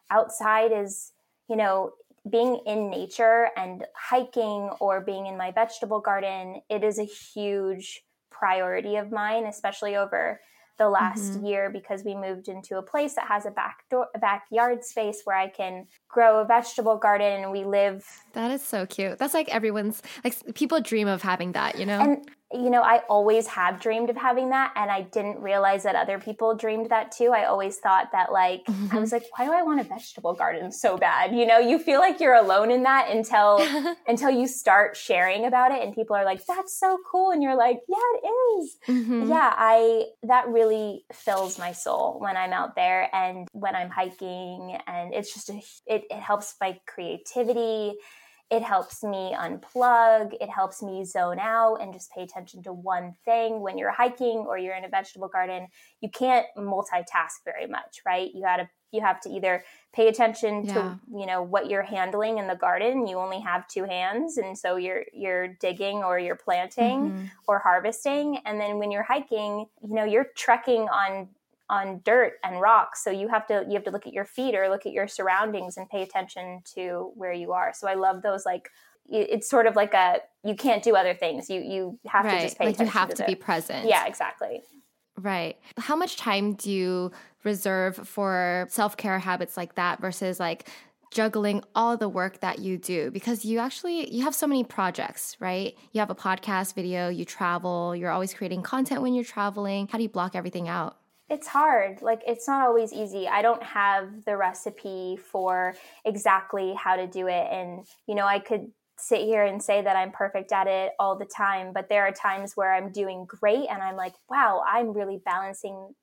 outside 0.09 0.71
is 0.71 1.12
you 1.50 1.57
know 1.57 1.91
being 2.29 2.62
in 2.65 2.89
nature 2.89 3.50
and 3.57 3.86
hiking 3.93 4.69
or 4.79 5.01
being 5.01 5.25
in 5.25 5.38
my 5.38 5.51
vegetable 5.51 6.00
garden 6.00 6.62
it 6.69 6.81
is 6.81 6.98
a 6.98 7.03
huge 7.03 8.01
priority 8.31 8.95
of 8.95 9.12
mine 9.12 9.45
especially 9.45 9.98
over 9.98 10.39
the 10.79 10.89
last 10.89 11.33
mm-hmm. 11.33 11.45
year 11.45 11.69
because 11.69 12.03
we 12.03 12.15
moved 12.15 12.48
into 12.48 12.77
a 12.77 12.81
place 12.81 13.13
that 13.13 13.27
has 13.27 13.45
a 13.45 13.51
back 13.51 13.83
door 13.91 14.07
a 14.15 14.19
backyard 14.19 14.83
space 14.83 15.21
where 15.25 15.36
I 15.36 15.50
can 15.50 15.86
grow 16.07 16.39
a 16.39 16.45
vegetable 16.45 16.98
garden 16.98 17.43
and 17.43 17.51
we 17.51 17.65
live 17.65 18.03
That 18.33 18.50
is 18.50 18.63
so 18.63 18.88
cute. 18.88 19.19
That's 19.19 19.36
like 19.36 19.50
everyone's 19.50 20.01
like 20.24 20.55
people 20.55 20.81
dream 20.81 21.07
of 21.07 21.21
having 21.21 21.51
that, 21.51 21.77
you 21.77 21.86
know? 21.86 22.00
And 22.00 22.29
you 22.51 22.71
know, 22.71 22.81
I 22.81 23.01
always 23.09 23.45
have 23.47 23.79
dreamed 23.79 24.09
of 24.09 24.17
having 24.17 24.49
that, 24.49 24.73
and 24.75 24.89
I 24.89 25.03
didn't 25.03 25.39
realize 25.39 25.83
that 25.83 25.95
other 25.95 26.17
people 26.17 26.55
dreamed 26.55 26.89
that 26.89 27.11
too. 27.11 27.31
I 27.31 27.45
always 27.45 27.77
thought 27.77 28.11
that, 28.11 28.31
like, 28.31 28.65
mm-hmm. 28.65 28.95
I 28.95 28.99
was 28.99 29.11
like, 29.11 29.25
why 29.35 29.45
do 29.45 29.51
I 29.51 29.61
want 29.61 29.81
a 29.81 29.83
vegetable 29.83 30.33
garden 30.33 30.71
so 30.71 30.97
bad? 30.97 31.35
You 31.35 31.45
know, 31.45 31.59
you 31.59 31.77
feel 31.77 31.99
like 31.99 32.19
you're 32.19 32.33
alone 32.33 32.71
in 32.71 32.83
that 32.83 33.09
until 33.11 33.59
until 34.07 34.31
you 34.31 34.47
start 34.47 34.97
sharing 34.97 35.45
about 35.45 35.71
it, 35.71 35.83
and 35.83 35.93
people 35.93 36.15
are 36.15 36.25
like, 36.25 36.43
"That's 36.47 36.77
so 36.77 36.97
cool," 37.09 37.29
and 37.31 37.43
you're 37.43 37.57
like, 37.57 37.81
"Yeah, 37.87 37.97
it 38.15 38.27
is." 38.27 38.77
Mm-hmm. 38.87 39.29
Yeah, 39.29 39.53
I 39.55 40.05
that 40.23 40.47
really 40.47 41.05
fills 41.13 41.59
my 41.59 41.71
soul 41.71 42.19
when 42.19 42.35
I'm 42.35 42.53
out 42.53 42.75
there 42.75 43.13
and 43.13 43.47
when 43.51 43.75
I'm 43.75 43.91
hiking, 43.91 44.75
and 44.87 45.13
it's 45.13 45.33
just 45.33 45.49
a, 45.49 45.61
it 45.85 46.05
it 46.09 46.19
helps 46.19 46.55
my 46.59 46.79
creativity 46.87 47.95
it 48.49 48.63
helps 48.63 49.03
me 49.03 49.35
unplug. 49.37 50.33
It 50.41 50.49
helps 50.49 50.81
me 50.81 51.05
zone 51.05 51.39
out 51.39 51.75
and 51.75 51.93
just 51.93 52.11
pay 52.11 52.23
attention 52.23 52.63
to 52.63 52.73
one 52.73 53.13
thing. 53.23 53.61
When 53.61 53.77
you're 53.77 53.91
hiking 53.91 54.45
or 54.47 54.57
you're 54.57 54.75
in 54.75 54.85
a 54.85 54.89
vegetable 54.89 55.27
garden, 55.27 55.67
you 56.01 56.09
can't 56.09 56.47
multitask 56.57 57.43
very 57.45 57.67
much, 57.67 58.01
right? 58.05 58.31
You 58.33 58.41
got 58.41 58.57
to 58.57 58.69
you 58.91 59.01
have 59.01 59.19
to 59.21 59.29
either 59.29 59.63
pay 59.93 60.07
attention 60.07 60.65
yeah. 60.65 60.73
to 60.73 60.99
you 61.15 61.25
know 61.25 61.41
what 61.41 61.69
you're 61.69 61.83
handling 61.83 62.37
in 62.37 62.47
the 62.47 62.55
garden 62.55 63.05
you 63.05 63.17
only 63.17 63.39
have 63.39 63.67
two 63.67 63.83
hands 63.83 64.37
and 64.37 64.57
so 64.57 64.77
you're 64.77 65.03
you're 65.13 65.47
digging 65.47 65.97
or 65.97 66.17
you're 66.17 66.35
planting 66.35 67.11
mm-hmm. 67.11 67.25
or 67.47 67.59
harvesting 67.59 68.39
and 68.45 68.59
then 68.59 68.79
when 68.79 68.91
you're 68.91 69.03
hiking 69.03 69.65
you 69.87 69.93
know 69.93 70.03
you're 70.03 70.27
trekking 70.35 70.81
on 70.89 71.27
on 71.69 72.01
dirt 72.03 72.33
and 72.43 72.59
rocks. 72.59 73.03
So 73.03 73.11
you 73.11 73.27
have 73.27 73.45
to 73.47 73.65
you 73.67 73.73
have 73.73 73.83
to 73.83 73.91
look 73.91 74.07
at 74.07 74.13
your 74.13 74.25
feet 74.25 74.55
or 74.55 74.69
look 74.69 74.85
at 74.85 74.91
your 74.91 75.07
surroundings 75.07 75.77
and 75.77 75.88
pay 75.89 76.01
attention 76.01 76.61
to 76.75 77.11
where 77.15 77.33
you 77.33 77.51
are. 77.53 77.73
So 77.73 77.88
i 77.88 77.93
love 77.93 78.21
those 78.21 78.45
like 78.45 78.69
it's 79.11 79.49
sort 79.49 79.65
of 79.65 79.75
like 79.75 79.95
a 79.95 80.19
you 80.43 80.55
can't 80.55 80.83
do 80.83 80.95
other 80.95 81.13
things. 81.13 81.49
You 81.49 81.61
you 81.61 81.99
have 82.07 82.25
right. 82.25 82.38
to 82.38 82.45
just 82.45 82.57
pay 82.57 82.65
like 82.65 82.75
attention 82.75 82.93
you 82.93 82.99
have 82.99 83.09
to, 83.09 83.15
to 83.15 83.25
be 83.25 83.35
present. 83.35 83.88
Yeah 83.88 84.05
exactly. 84.05 84.61
Right. 85.17 85.57
How 85.77 85.95
much 85.95 86.15
time 86.15 86.53
do 86.53 86.71
you 86.71 87.11
reserve 87.43 87.95
for 88.07 88.67
self-care 88.69 89.19
habits 89.19 89.57
like 89.57 89.75
that 89.75 89.99
versus 89.99 90.39
like 90.39 90.69
juggling 91.11 91.63
all 91.75 91.97
the 91.97 92.07
work 92.07 92.39
that 92.39 92.59
you 92.59 92.77
do? 92.77 93.11
Because 93.11 93.43
you 93.43 93.59
actually 93.59 94.13
you 94.13 94.23
have 94.23 94.35
so 94.35 94.47
many 94.47 94.63
projects 94.63 95.38
right? 95.39 95.75
You 95.91 95.99
have 95.99 96.09
a 96.09 96.15
podcast 96.15 96.73
video 96.73 97.09
you 97.09 97.25
travel 97.25 97.95
you're 97.95 98.11
always 98.11 98.33
creating 98.33 98.61
content 98.63 99.01
when 99.01 99.13
you're 99.13 99.23
traveling. 99.23 99.88
How 99.91 99.97
do 99.97 100.03
you 100.03 100.09
block 100.09 100.35
everything 100.35 100.67
out 100.67 100.98
it's 101.29 101.48
hard. 101.48 102.01
Like 102.01 102.21
it's 102.25 102.48
not 102.48 102.65
always 102.65 102.91
easy. 102.91 103.27
I 103.27 103.41
don't 103.41 103.63
have 103.63 104.25
the 104.25 104.36
recipe 104.36 105.17
for 105.17 105.75
exactly 106.05 106.74
how 106.74 106.95
to 106.95 107.07
do 107.07 107.27
it 107.27 107.48
and 107.51 107.86
you 108.07 108.15
know, 108.15 108.25
I 108.25 108.39
could 108.39 108.71
sit 108.98 109.21
here 109.21 109.43
and 109.43 109.63
say 109.63 109.81
that 109.81 109.95
I'm 109.95 110.12
perfect 110.12 110.51
at 110.51 110.67
it 110.67 110.91
all 111.00 111.17
the 111.17 111.25
time, 111.25 111.71
but 111.74 111.88
there 111.88 112.05
are 112.05 112.12
times 112.12 112.53
where 112.55 112.74
I'm 112.74 112.91
doing 112.91 113.25
great 113.25 113.67
and 113.69 113.81
I'm 113.81 113.95
like, 113.95 114.13
"Wow, 114.29 114.62
I'm 114.67 114.91
really 114.91 115.21
balancing 115.24 115.95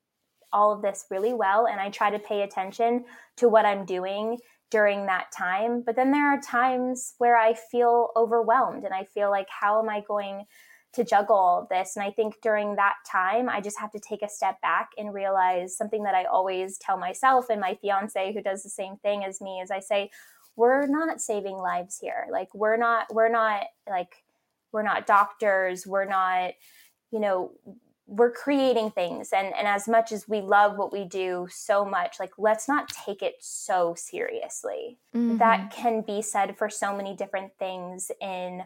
all 0.51 0.71
of 0.71 0.81
this 0.81 1.05
really 1.11 1.33
well." 1.33 1.67
And 1.67 1.79
I 1.79 1.89
try 1.89 2.09
to 2.09 2.19
pay 2.19 2.41
attention 2.41 3.05
to 3.37 3.49
what 3.49 3.65
I'm 3.65 3.85
doing 3.85 4.39
during 4.71 5.05
that 5.05 5.31
time. 5.31 5.81
But 5.85 5.95
then 5.95 6.11
there 6.11 6.33
are 6.33 6.41
times 6.41 7.13
where 7.19 7.37
I 7.37 7.53
feel 7.53 8.09
overwhelmed 8.15 8.83
and 8.83 8.93
I 8.93 9.05
feel 9.05 9.29
like 9.29 9.47
how 9.49 9.79
am 9.81 9.89
I 9.89 10.01
going 10.01 10.45
to 10.97 11.03
juggle 11.03 11.67
this. 11.69 11.95
And 11.95 12.03
I 12.03 12.09
think 12.09 12.41
during 12.41 12.75
that 12.75 12.95
time, 13.09 13.49
I 13.49 13.61
just 13.61 13.79
have 13.79 13.91
to 13.91 13.99
take 13.99 14.23
a 14.23 14.29
step 14.29 14.59
back 14.61 14.89
and 14.97 15.13
realize 15.13 15.77
something 15.77 16.03
that 16.03 16.15
I 16.15 16.25
always 16.25 16.77
tell 16.79 16.97
myself 16.97 17.45
and 17.49 17.61
my 17.61 17.75
fiance, 17.75 18.33
who 18.33 18.41
does 18.41 18.63
the 18.63 18.69
same 18.69 18.97
thing 18.97 19.23
as 19.23 19.39
me, 19.39 19.59
is 19.59 19.69
I 19.69 19.79
say, 19.79 20.09
we're 20.55 20.87
not 20.87 21.21
saving 21.21 21.57
lives 21.57 21.99
here. 21.99 22.27
Like 22.31 22.53
we're 22.55 22.77
not, 22.77 23.13
we're 23.13 23.29
not 23.29 23.65
like, 23.87 24.23
we're 24.71 24.81
not 24.81 25.05
doctors. 25.05 25.85
We're 25.85 26.09
not, 26.09 26.53
you 27.11 27.19
know, 27.19 27.51
we're 28.07 28.31
creating 28.31 28.89
things 28.89 29.33
and 29.33 29.53
and 29.53 29.67
as 29.67 29.85
much 29.85 30.13
as 30.13 30.29
we 30.29 30.39
love 30.39 30.77
what 30.77 30.93
we 30.93 31.03
do 31.03 31.45
so 31.51 31.83
much 31.83 32.21
like 32.21 32.31
let's 32.37 32.65
not 32.65 32.87
take 32.87 33.21
it 33.21 33.35
so 33.41 33.93
seriously 33.97 34.97
mm-hmm. 35.13 35.35
that 35.35 35.69
can 35.71 35.99
be 35.99 36.21
said 36.21 36.57
for 36.57 36.69
so 36.69 36.95
many 36.95 37.13
different 37.13 37.51
things 37.59 38.09
in 38.21 38.63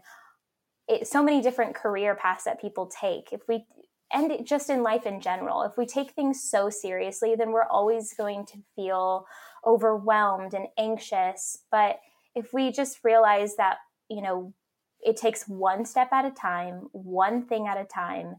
it, 0.91 1.07
so 1.07 1.23
many 1.23 1.41
different 1.41 1.75
career 1.75 2.15
paths 2.15 2.43
that 2.43 2.61
people 2.61 2.87
take. 2.87 3.31
If 3.31 3.41
we 3.47 3.65
and 4.13 4.45
just 4.45 4.69
in 4.69 4.83
life 4.83 5.05
in 5.05 5.21
general, 5.21 5.63
if 5.63 5.77
we 5.77 5.85
take 5.85 6.11
things 6.11 6.43
so 6.43 6.69
seriously, 6.69 7.33
then 7.35 7.51
we're 7.51 7.63
always 7.63 8.13
going 8.13 8.45
to 8.47 8.57
feel 8.75 9.25
overwhelmed 9.65 10.53
and 10.53 10.67
anxious. 10.77 11.59
But 11.71 11.99
if 12.35 12.53
we 12.53 12.73
just 12.73 12.99
realize 13.05 13.55
that, 13.55 13.77
you 14.09 14.21
know, 14.21 14.53
it 14.99 15.15
takes 15.15 15.47
one 15.47 15.85
step 15.85 16.09
at 16.11 16.25
a 16.25 16.31
time, 16.31 16.89
one 16.91 17.45
thing 17.45 17.67
at 17.67 17.79
a 17.79 17.85
time, 17.85 18.35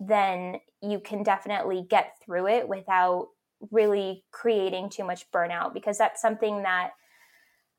then 0.00 0.56
you 0.82 1.00
can 1.00 1.22
definitely 1.22 1.86
get 1.88 2.14
through 2.24 2.48
it 2.48 2.66
without 2.66 3.28
really 3.70 4.24
creating 4.32 4.88
too 4.88 5.04
much 5.04 5.30
burnout 5.30 5.74
because 5.74 5.98
that's 5.98 6.20
something 6.20 6.62
that 6.62 6.92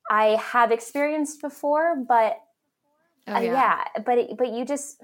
I 0.09 0.39
have 0.51 0.71
experienced 0.71 1.41
before, 1.41 1.95
but 2.07 2.37
Oh, 3.27 3.33
uh, 3.33 3.39
yeah. 3.39 3.49
Uh, 3.49 3.53
yeah, 3.53 3.83
but 4.05 4.17
it, 4.17 4.37
but 4.37 4.53
you 4.53 4.65
just 4.65 5.01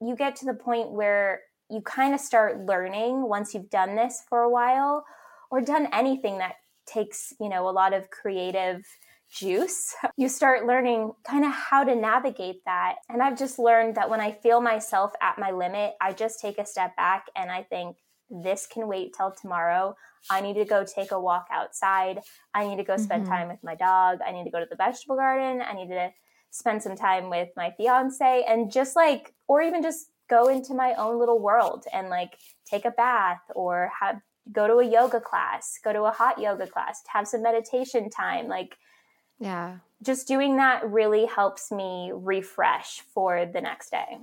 you 0.00 0.16
get 0.16 0.36
to 0.36 0.46
the 0.46 0.54
point 0.54 0.90
where 0.90 1.40
you 1.70 1.80
kind 1.82 2.14
of 2.14 2.20
start 2.20 2.66
learning 2.66 3.28
once 3.28 3.54
you've 3.54 3.70
done 3.70 3.94
this 3.94 4.22
for 4.28 4.40
a 4.40 4.50
while 4.50 5.04
or 5.50 5.60
done 5.60 5.88
anything 5.92 6.38
that 6.38 6.54
takes, 6.86 7.32
you 7.40 7.48
know, 7.48 7.68
a 7.68 7.70
lot 7.70 7.92
of 7.92 8.10
creative 8.10 8.84
juice. 9.30 9.94
You 10.16 10.28
start 10.28 10.66
learning 10.66 11.12
kind 11.24 11.44
of 11.44 11.52
how 11.52 11.84
to 11.84 11.94
navigate 11.94 12.62
that. 12.66 12.96
And 13.08 13.22
I've 13.22 13.38
just 13.38 13.58
learned 13.58 13.94
that 13.94 14.10
when 14.10 14.20
I 14.20 14.32
feel 14.32 14.60
myself 14.60 15.12
at 15.22 15.38
my 15.38 15.50
limit, 15.50 15.94
I 16.00 16.12
just 16.12 16.40
take 16.40 16.58
a 16.58 16.66
step 16.66 16.94
back 16.96 17.26
and 17.36 17.50
I 17.50 17.62
think 17.62 17.96
this 18.28 18.66
can 18.66 18.86
wait 18.86 19.14
till 19.16 19.32
tomorrow. 19.32 19.94
I 20.30 20.40
need 20.40 20.54
to 20.54 20.64
go 20.64 20.84
take 20.84 21.10
a 21.12 21.20
walk 21.20 21.46
outside. 21.50 22.20
I 22.54 22.66
need 22.66 22.76
to 22.76 22.84
go 22.84 22.96
spend 22.96 23.24
mm-hmm. 23.24 23.32
time 23.32 23.48
with 23.48 23.62
my 23.62 23.74
dog. 23.74 24.18
I 24.26 24.32
need 24.32 24.44
to 24.44 24.50
go 24.50 24.60
to 24.60 24.66
the 24.68 24.76
vegetable 24.76 25.16
garden. 25.16 25.62
I 25.62 25.72
need 25.72 25.88
to 25.88 26.10
spend 26.50 26.82
some 26.82 26.96
time 26.96 27.30
with 27.30 27.48
my 27.56 27.72
fiance 27.76 28.44
and 28.48 28.70
just 28.70 28.96
like, 28.96 29.32
or 29.48 29.62
even 29.62 29.82
just 29.82 30.10
go 30.28 30.48
into 30.48 30.74
my 30.74 30.94
own 30.94 31.18
little 31.18 31.40
world 31.40 31.84
and 31.92 32.08
like 32.08 32.38
take 32.64 32.84
a 32.84 32.90
bath 32.90 33.40
or 33.54 33.90
have 34.00 34.20
go 34.52 34.66
to 34.66 34.76
a 34.76 34.84
yoga 34.84 35.20
class, 35.20 35.78
go 35.82 35.92
to 35.92 36.02
a 36.02 36.10
hot 36.10 36.40
yoga 36.40 36.66
class, 36.66 37.02
have 37.08 37.28
some 37.28 37.42
meditation 37.42 38.10
time. 38.10 38.48
Like, 38.48 38.76
yeah, 39.38 39.78
just 40.02 40.26
doing 40.26 40.56
that 40.56 40.88
really 40.90 41.26
helps 41.26 41.70
me 41.70 42.10
refresh 42.14 43.00
for 43.14 43.46
the 43.46 43.60
next 43.60 43.90
day. 43.90 44.18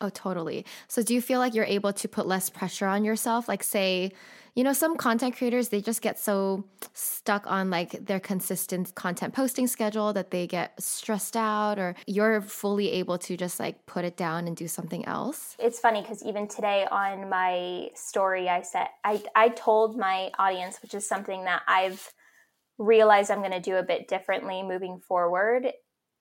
Oh, 0.00 0.10
totally. 0.10 0.64
So, 0.86 1.02
do 1.02 1.12
you 1.12 1.20
feel 1.20 1.40
like 1.40 1.54
you're 1.54 1.64
able 1.64 1.92
to 1.92 2.08
put 2.08 2.26
less 2.26 2.50
pressure 2.50 2.86
on 2.86 3.04
yourself? 3.04 3.48
Like, 3.48 3.62
say, 3.62 4.12
you 4.58 4.64
know, 4.64 4.72
some 4.72 4.96
content 4.96 5.36
creators, 5.36 5.68
they 5.68 5.80
just 5.80 6.02
get 6.02 6.18
so 6.18 6.64
stuck 6.92 7.46
on 7.46 7.70
like 7.70 7.92
their 8.04 8.18
consistent 8.18 8.92
content 8.96 9.32
posting 9.32 9.68
schedule 9.68 10.12
that 10.14 10.32
they 10.32 10.48
get 10.48 10.82
stressed 10.82 11.36
out, 11.36 11.78
or 11.78 11.94
you're 12.08 12.40
fully 12.40 12.90
able 12.90 13.18
to 13.18 13.36
just 13.36 13.60
like 13.60 13.86
put 13.86 14.04
it 14.04 14.16
down 14.16 14.48
and 14.48 14.56
do 14.56 14.66
something 14.66 15.04
else? 15.04 15.54
It's 15.60 15.78
funny 15.78 16.02
because 16.02 16.24
even 16.24 16.48
today 16.48 16.88
on 16.90 17.28
my 17.28 17.90
story, 17.94 18.48
I 18.48 18.62
said, 18.62 18.88
I, 19.04 19.22
I 19.36 19.50
told 19.50 19.96
my 19.96 20.32
audience, 20.40 20.82
which 20.82 20.92
is 20.92 21.08
something 21.08 21.44
that 21.44 21.62
I've 21.68 22.12
realized 22.78 23.30
I'm 23.30 23.38
going 23.38 23.52
to 23.52 23.60
do 23.60 23.76
a 23.76 23.84
bit 23.84 24.08
differently 24.08 24.64
moving 24.64 24.98
forward 25.06 25.68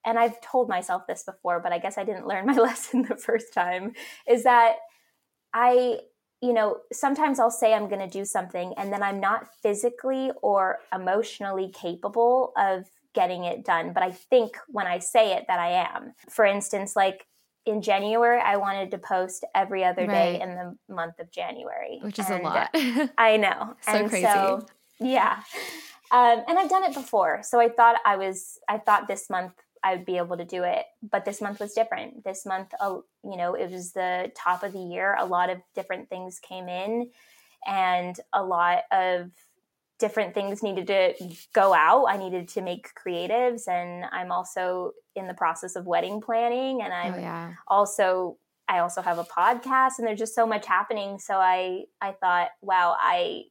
and 0.05 0.19
I've 0.19 0.39
told 0.41 0.69
myself 0.69 1.07
this 1.07 1.23
before, 1.23 1.59
but 1.59 1.73
I 1.73 1.79
guess 1.79 1.97
I 1.97 2.03
didn't 2.03 2.27
learn 2.27 2.45
my 2.45 2.53
lesson 2.57 3.01
the 3.01 3.17
first 3.17 3.51
time, 3.51 3.93
is 4.27 4.43
that 4.43 4.75
I 5.55 6.01
you 6.41 6.53
know, 6.53 6.77
sometimes 6.91 7.39
I'll 7.39 7.51
say 7.51 7.73
I'm 7.73 7.87
going 7.87 8.01
to 8.01 8.07
do 8.07 8.25
something 8.25 8.73
and 8.77 8.93
then 8.93 9.01
I'm 9.01 9.19
not 9.19 9.47
physically 9.63 10.31
or 10.41 10.79
emotionally 10.93 11.69
capable 11.69 12.53
of 12.57 12.85
getting 13.13 13.45
it 13.45 13.65
done. 13.65 13.93
But 13.93 14.03
I 14.03 14.11
think 14.11 14.57
when 14.67 14.85
I 14.85 14.99
say 14.99 15.33
it 15.33 15.45
that 15.47 15.59
I 15.59 15.69
am. 15.69 16.13
For 16.29 16.45
instance, 16.45 16.95
like 16.95 17.25
in 17.65 17.81
January, 17.81 18.39
I 18.39 18.57
wanted 18.57 18.91
to 18.91 18.97
post 18.97 19.43
every 19.55 19.83
other 19.83 20.05
day 20.05 20.39
in 20.39 20.55
the 20.55 20.77
month 20.93 21.19
of 21.19 21.31
January, 21.31 21.99
which 22.01 22.19
is 22.19 22.29
and 22.29 22.41
a 22.41 22.43
lot. 22.43 22.69
I 23.17 23.37
know. 23.37 23.75
so 23.81 23.91
and 23.91 24.09
crazy. 24.09 24.25
So, 24.25 24.65
yeah. 24.99 25.39
Um, 26.11 26.43
and 26.47 26.57
I've 26.57 26.69
done 26.69 26.83
it 26.83 26.93
before. 26.93 27.41
So 27.43 27.59
I 27.59 27.67
thought 27.67 27.97
I 28.05 28.15
was, 28.15 28.59
I 28.69 28.77
thought 28.77 29.07
this 29.07 29.29
month 29.29 29.53
I 29.83 29.95
would 29.95 30.05
be 30.05 30.17
able 30.17 30.37
to 30.37 30.45
do 30.45 30.63
it. 30.63 30.85
But 31.01 31.25
this 31.25 31.41
month 31.41 31.59
was 31.59 31.73
different. 31.73 32.23
This 32.23 32.45
month, 32.45 32.73
uh, 32.79 32.97
you 33.23 33.37
know, 33.37 33.55
it 33.55 33.71
was 33.71 33.93
the 33.93 34.31
top 34.35 34.63
of 34.63 34.73
the 34.73 34.79
year. 34.79 35.15
A 35.19 35.25
lot 35.25 35.49
of 35.49 35.59
different 35.75 36.09
things 36.09 36.39
came 36.39 36.67
in, 36.67 37.09
and 37.65 38.19
a 38.33 38.43
lot 38.43 38.83
of 38.91 39.31
different 39.99 40.33
things 40.33 40.61
needed 40.61 40.87
to 40.87 41.13
go 41.53 41.73
out. 41.73 42.05
I 42.05 42.17
needed 42.17 42.47
to 42.49 42.61
make 42.61 42.89
creatives, 42.93 43.67
and 43.67 44.05
I'm 44.11 44.31
also 44.31 44.91
in 45.15 45.27
the 45.27 45.33
process 45.33 45.75
of 45.75 45.85
wedding 45.85 46.21
planning, 46.21 46.81
and 46.81 46.93
I'm 46.93 47.15
oh, 47.15 47.19
yeah. 47.19 47.53
also 47.67 48.37
I 48.69 48.79
also 48.79 49.01
have 49.01 49.17
a 49.17 49.23
podcast, 49.23 49.93
and 49.97 50.07
there's 50.07 50.19
just 50.19 50.35
so 50.35 50.45
much 50.45 50.65
happening. 50.65 51.19
So 51.19 51.35
I 51.35 51.85
I 52.01 52.11
thought, 52.11 52.49
wow, 52.61 52.95
I 52.99 53.43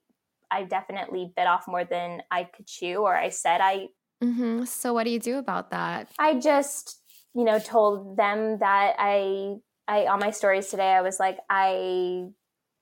I 0.51 0.65
definitely 0.65 1.33
bit 1.37 1.47
off 1.47 1.67
more 1.67 1.85
than 1.85 2.23
I 2.31 2.45
could 2.45 2.67
chew, 2.67 2.99
or 2.99 3.17
I 3.17 3.31
said 3.31 3.61
I 3.61 3.89
Mm-hmm. 4.27 4.65
So, 4.65 4.93
what 4.93 5.05
do 5.05 5.11
you 5.11 5.21
do 5.21 5.39
about 5.39 5.71
that? 5.71 6.11
I 6.19 6.35
just, 6.35 7.01
you 7.35 7.45
know, 7.45 7.59
told 7.59 8.17
them 8.17 8.59
that 8.59 8.95
I, 8.99 9.57
I 9.87 10.07
on 10.07 10.19
my 10.19 10.31
stories 10.31 10.69
today, 10.69 10.93
I 10.93 11.03
was 11.03 11.21
like, 11.21 11.39
I, 11.49 12.27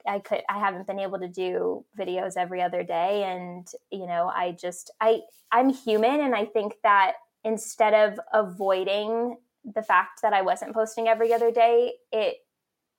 I 0.07 0.21
could, 0.21 0.43
I 0.49 0.59
haven't 0.59 0.87
been 0.87 1.01
able 1.01 1.19
to 1.19 1.29
do 1.29 1.85
videos 1.99 2.37
every 2.37 2.63
other 2.63 2.83
day, 2.83 3.25
and 3.25 3.67
you 3.91 4.07
know, 4.07 4.33
I 4.35 4.53
just, 4.53 4.91
I, 5.01 5.21
I'm 5.53 5.69
human, 5.69 6.21
and 6.21 6.35
I 6.35 6.47
think 6.47 6.75
that 6.83 7.15
instead 7.45 7.93
of 7.93 8.19
avoiding 8.33 9.37
the 9.65 9.83
fact 9.83 10.23
that 10.23 10.33
I 10.33 10.43
wasn't 10.43 10.75
posting 10.75 11.09
every 11.09 11.33
other 11.33 11.51
day, 11.51 11.93
it 12.11 12.37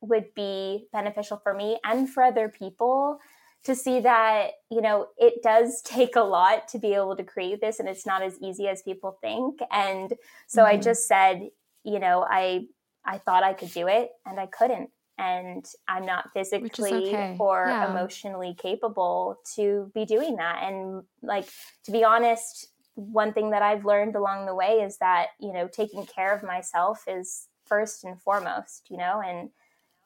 would 0.02 0.34
be 0.36 0.88
beneficial 0.94 1.38
for 1.38 1.54
me 1.54 1.80
and 1.84 2.10
for 2.10 2.22
other 2.22 2.50
people 2.50 3.20
to 3.66 3.76
see 3.76 4.00
that 4.00 4.52
you 4.72 4.82
know 4.82 5.08
it 5.18 5.44
does 5.44 5.82
take 5.84 6.16
a 6.16 6.22
lot 6.22 6.68
to 6.70 6.80
be 6.80 6.94
able 6.94 7.16
to 7.16 7.24
create 7.24 7.60
this 7.60 7.80
and 7.80 7.90
it's 7.90 8.06
not 8.06 8.22
as 8.22 8.40
easy 8.42 8.68
as 8.68 8.82
people 8.82 9.18
think 9.22 9.60
and 9.72 10.14
so 10.48 10.64
mm-hmm. 10.64 10.78
i 10.78 10.80
just 10.80 11.08
said 11.08 11.50
you 11.84 12.00
know 12.00 12.26
i 12.30 12.66
i 13.06 13.18
thought 13.18 13.44
i 13.44 13.54
could 13.54 13.72
do 13.72 13.88
it 13.88 14.12
and 14.26 14.40
i 14.40 14.46
couldn't 14.46 14.90
and 15.18 15.66
i'm 15.88 16.06
not 16.06 16.32
physically 16.34 17.10
okay. 17.10 17.36
or 17.40 17.66
yeah. 17.68 17.90
emotionally 17.90 18.56
capable 18.58 19.38
to 19.56 19.92
be 19.94 20.06
doing 20.06 20.36
that 20.36 20.64
and 20.64 21.04
like 21.22 21.48
to 21.84 21.92
be 21.92 22.04
honest 22.04 22.68
one 22.96 23.34
thing 23.34 23.52
that 23.52 23.62
i've 23.62 23.86
learned 23.86 24.16
along 24.16 24.46
the 24.46 24.56
way 24.56 24.82
is 24.82 24.98
that 24.98 25.28
you 25.40 25.54
know 25.54 25.68
taking 25.68 26.06
care 26.06 26.34
of 26.34 26.44
myself 26.44 27.04
is 27.08 27.48
first 27.66 28.04
and 28.04 28.22
foremost 28.22 28.88
you 28.90 28.98
know 28.98 29.22
and 29.26 29.50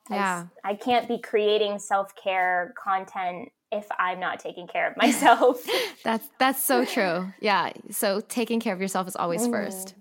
yeah. 0.09 0.47
I, 0.63 0.71
I 0.71 0.75
can't 0.75 1.07
be 1.07 1.19
creating 1.19 1.79
self 1.79 2.15
care 2.15 2.73
content 2.81 3.51
if 3.71 3.85
I'm 3.97 4.19
not 4.19 4.39
taking 4.39 4.67
care 4.67 4.89
of 4.89 4.97
myself. 4.97 5.63
that's 6.03 6.29
that's 6.39 6.63
so 6.63 6.85
true. 6.85 7.31
Yeah. 7.39 7.71
So 7.91 8.21
taking 8.21 8.59
care 8.59 8.73
of 8.73 8.81
yourself 8.81 9.07
is 9.07 9.15
always 9.15 9.41
mm. 9.41 9.51
first. 9.51 9.95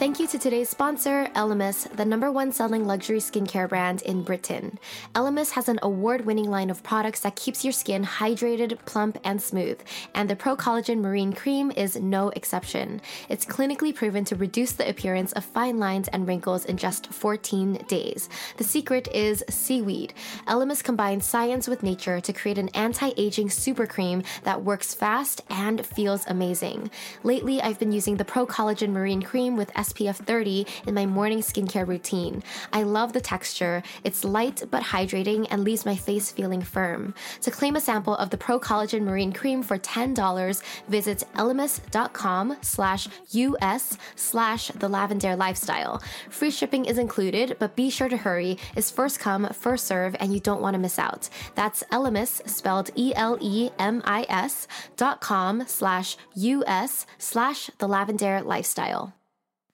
Thank 0.00 0.18
you 0.18 0.26
to 0.28 0.38
today's 0.38 0.70
sponsor, 0.70 1.28
Elemis, 1.34 1.94
the 1.94 2.06
number 2.06 2.32
one 2.32 2.52
selling 2.52 2.86
luxury 2.86 3.18
skincare 3.18 3.68
brand 3.68 4.00
in 4.00 4.22
Britain. 4.22 4.78
Elemis 5.14 5.50
has 5.50 5.68
an 5.68 5.78
award 5.82 6.24
winning 6.24 6.50
line 6.50 6.70
of 6.70 6.82
products 6.82 7.20
that 7.20 7.36
keeps 7.36 7.66
your 7.66 7.72
skin 7.74 8.02
hydrated, 8.02 8.78
plump, 8.86 9.18
and 9.24 9.42
smooth, 9.42 9.78
and 10.14 10.30
the 10.30 10.36
Pro 10.36 10.56
Collagen 10.56 11.02
Marine 11.02 11.34
Cream 11.34 11.70
is 11.72 11.96
no 11.96 12.30
exception. 12.30 13.02
It's 13.28 13.44
clinically 13.44 13.94
proven 13.94 14.24
to 14.24 14.36
reduce 14.36 14.72
the 14.72 14.88
appearance 14.88 15.32
of 15.32 15.44
fine 15.44 15.78
lines 15.78 16.08
and 16.08 16.26
wrinkles 16.26 16.64
in 16.64 16.78
just 16.78 17.08
14 17.08 17.84
days. 17.86 18.30
The 18.56 18.64
secret 18.64 19.06
is 19.08 19.44
seaweed. 19.50 20.14
Elemis 20.48 20.82
combines 20.82 21.26
science 21.26 21.68
with 21.68 21.82
nature 21.82 22.22
to 22.22 22.32
create 22.32 22.56
an 22.56 22.70
anti 22.70 23.10
aging 23.18 23.50
super 23.50 23.86
cream 23.86 24.22
that 24.44 24.64
works 24.64 24.94
fast 24.94 25.42
and 25.50 25.84
feels 25.84 26.24
amazing. 26.26 26.90
Lately, 27.22 27.60
I've 27.60 27.78
been 27.78 27.92
using 27.92 28.16
the 28.16 28.24
Pro 28.24 28.46
Collagen 28.46 28.92
Marine 28.92 29.20
Cream 29.20 29.58
with 29.58 29.70
SPF 29.90 30.16
30 30.16 30.66
in 30.86 30.94
my 30.94 31.06
morning 31.06 31.40
skincare 31.40 31.86
routine. 31.86 32.42
I 32.72 32.82
love 32.82 33.12
the 33.12 33.20
texture. 33.20 33.82
It's 34.04 34.24
light 34.24 34.62
but 34.70 34.82
hydrating 34.82 35.46
and 35.50 35.64
leaves 35.64 35.84
my 35.84 35.96
face 35.96 36.30
feeling 36.30 36.62
firm. 36.62 37.14
To 37.42 37.50
claim 37.50 37.76
a 37.76 37.80
sample 37.80 38.16
of 38.16 38.30
the 38.30 38.36
Pro 38.36 38.60
Collagen 38.60 39.02
Marine 39.02 39.32
Cream 39.32 39.62
for 39.62 39.78
$10, 39.78 40.62
visit 40.88 41.24
elemis.com 41.34 42.56
slash 42.60 43.08
US 43.30 43.98
slash 44.16 44.68
the 44.68 44.88
Lavendaire 44.88 45.36
Lifestyle. 45.36 46.02
Free 46.30 46.50
shipping 46.50 46.84
is 46.84 46.98
included, 46.98 47.56
but 47.58 47.76
be 47.76 47.90
sure 47.90 48.08
to 48.08 48.16
hurry. 48.16 48.58
It's 48.76 48.90
first 48.90 49.20
come, 49.20 49.48
first 49.52 49.86
serve, 49.86 50.16
and 50.20 50.32
you 50.32 50.40
don't 50.40 50.62
want 50.62 50.74
to 50.74 50.78
miss 50.78 50.98
out. 50.98 51.28
That's 51.54 51.82
Elemis, 51.92 52.48
spelled 52.48 52.90
E-L-E-M-I-S 52.94 54.68
dot 54.96 55.20
com 55.20 55.64
slash 55.66 56.16
US 56.34 57.06
slash 57.18 57.70
the 57.78 57.88
Lavendaire 57.88 58.44
Lifestyle. 58.44 59.19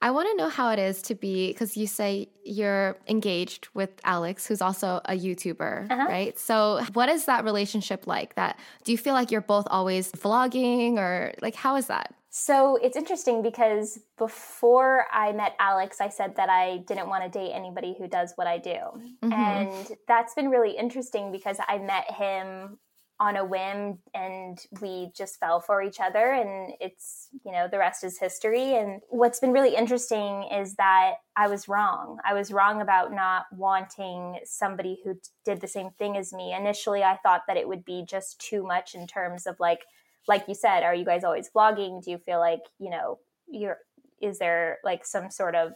I 0.02 0.10
want 0.10 0.28
to 0.30 0.36
know 0.36 0.48
how 0.48 0.70
it 0.70 0.78
is 0.78 1.02
to 1.02 1.14
be 1.14 1.48
because 1.48 1.76
you 1.76 1.86
say 1.86 2.28
you're 2.44 2.96
engaged 3.08 3.68
with 3.74 3.90
Alex, 4.04 4.46
who's 4.46 4.60
also 4.60 5.00
a 5.06 5.12
YouTuber, 5.12 5.90
uh-huh. 5.90 6.06
right? 6.08 6.38
So, 6.38 6.84
what 6.92 7.08
is 7.08 7.24
that 7.26 7.44
relationship 7.44 8.06
like? 8.06 8.34
That 8.34 8.58
do 8.84 8.92
you 8.92 8.98
feel 8.98 9.14
like 9.14 9.30
you're 9.30 9.40
both 9.40 9.66
always 9.70 10.12
vlogging, 10.12 10.98
or 10.98 11.32
like 11.40 11.54
how 11.54 11.76
is 11.76 11.86
that? 11.86 12.14
So 12.38 12.76
it's 12.76 12.98
interesting 12.98 13.40
because 13.40 13.98
before 14.18 15.06
I 15.10 15.32
met 15.32 15.56
Alex, 15.58 16.02
I 16.02 16.10
said 16.10 16.36
that 16.36 16.50
I 16.50 16.84
didn't 16.86 17.08
want 17.08 17.24
to 17.24 17.30
date 17.30 17.52
anybody 17.54 17.96
who 17.98 18.08
does 18.08 18.34
what 18.36 18.46
I 18.46 18.58
do. 18.58 18.76
Mm-hmm. 19.24 19.32
And 19.32 19.96
that's 20.06 20.34
been 20.34 20.50
really 20.50 20.76
interesting 20.76 21.32
because 21.32 21.56
I 21.66 21.78
met 21.78 22.10
him 22.10 22.78
on 23.18 23.36
a 23.36 23.44
whim 23.44 23.98
and 24.14 24.58
we 24.82 25.10
just 25.16 25.40
fell 25.40 25.58
for 25.58 25.82
each 25.82 26.00
other 26.00 26.32
and 26.32 26.74
it's 26.80 27.28
you 27.44 27.52
know 27.52 27.66
the 27.70 27.78
rest 27.78 28.04
is 28.04 28.18
history. 28.18 28.74
And 28.74 29.00
what's 29.08 29.40
been 29.40 29.52
really 29.52 29.74
interesting 29.74 30.48
is 30.52 30.74
that 30.74 31.14
i 31.36 31.48
was 31.48 31.68
wrong. 31.68 32.18
I 32.24 32.34
was 32.34 32.52
wrong 32.52 32.80
about 32.82 33.12
not 33.12 33.46
wanting 33.52 34.40
somebody 34.44 34.98
who 35.02 35.18
did 35.44 35.60
the 35.60 35.68
same 35.68 35.90
thing 35.98 36.16
as 36.16 36.32
me. 36.32 36.54
Initially 36.54 37.02
i 37.02 37.16
thought 37.22 37.42
that 37.48 37.56
it 37.56 37.68
would 37.68 37.84
be 37.84 38.04
just 38.06 38.40
too 38.40 38.62
much 38.62 38.94
in 38.94 39.06
terms 39.06 39.46
of 39.46 39.56
like 39.60 39.80
like 40.28 40.44
you 40.48 40.54
said 40.54 40.82
are 40.82 40.94
you 40.94 41.04
guys 41.04 41.24
always 41.24 41.50
vlogging? 41.50 42.04
Do 42.04 42.10
you 42.10 42.18
feel 42.18 42.38
like 42.38 42.60
you 42.78 42.90
know 42.90 43.18
you're 43.48 43.78
is 44.20 44.38
there 44.38 44.78
like 44.84 45.04
some 45.04 45.30
sort 45.30 45.54
of 45.54 45.72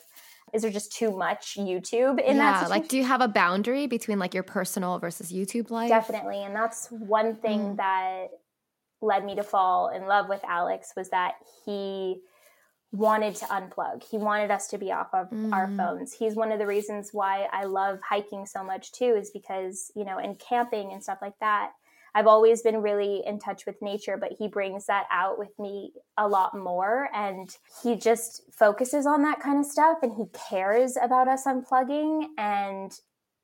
is 0.53 0.63
there 0.63 0.71
just 0.71 0.93
too 0.93 1.17
much 1.17 1.57
YouTube 1.57 2.21
in 2.21 2.37
yeah, 2.37 2.43
that 2.43 2.61
situation? 2.61 2.71
Like, 2.71 2.89
do 2.89 2.97
you 2.97 3.05
have 3.05 3.21
a 3.21 3.29
boundary 3.29 3.87
between 3.87 4.19
like 4.19 4.35
your 4.35 4.43
personal 4.43 4.99
versus 4.99 5.33
YouTube 5.33 5.71
life? 5.71 5.89
Definitely. 5.89 6.43
And 6.43 6.55
that's 6.55 6.89
one 6.91 7.37
thing 7.37 7.61
mm. 7.61 7.77
that 7.77 8.29
led 9.03 9.25
me 9.25 9.35
to 9.37 9.43
fall 9.43 9.89
in 9.89 10.07
love 10.07 10.29
with 10.29 10.43
Alex 10.47 10.93
was 10.97 11.11
that 11.11 11.35
he 11.65 12.21
wanted 12.93 13.37
to 13.37 13.45
unplug. 13.47 14.03
He 14.03 14.19
wanted 14.19 14.51
us 14.51 14.67
to 14.69 14.79
be 14.79 14.91
off 14.91 15.09
of 15.13 15.31
mm. 15.31 15.53
our 15.53 15.69
phones. 15.77 16.13
He's 16.13 16.35
one 16.35 16.51
of 16.53 16.59
the 16.59 16.67
reasons 16.67 17.11
why 17.13 17.47
I 17.53 17.65
love 17.65 18.01
hiking 18.07 18.47
so 18.47 18.65
much 18.65 18.93
too, 18.93 19.15
is 19.17 19.31
because, 19.31 19.93
you 19.95 20.05
know, 20.05 20.19
and 20.19 20.39
camping 20.39 20.93
and 20.93 21.03
stuff 21.03 21.19
like 21.23 21.39
that, 21.41 21.71
I've 22.15 22.27
always 22.27 22.63
been 22.63 22.83
really 22.83 23.23
in 23.27 23.39
touch 23.39 23.67
with 23.67 23.81
nature, 23.81 24.17
but 24.17 24.33
he 24.39 24.49
brings 24.49 24.87
that 24.87 25.07
out 25.11 25.39
with 25.39 25.57
me 25.59 25.93
a 26.17 26.27
lot 26.27 26.57
more. 26.57 27.09
And 27.15 27.55
he 27.83 27.97
just 27.97 28.43
focuses 28.53 29.07
on 29.07 29.23
that 29.23 29.41
kind 29.41 29.59
of 29.59 29.67
stuff 29.67 29.99
and 30.03 30.13
he 30.17 30.25
cares 30.49 30.97
about 31.01 31.29
us 31.29 31.45
unplugging. 31.45 32.27
And 32.39 32.93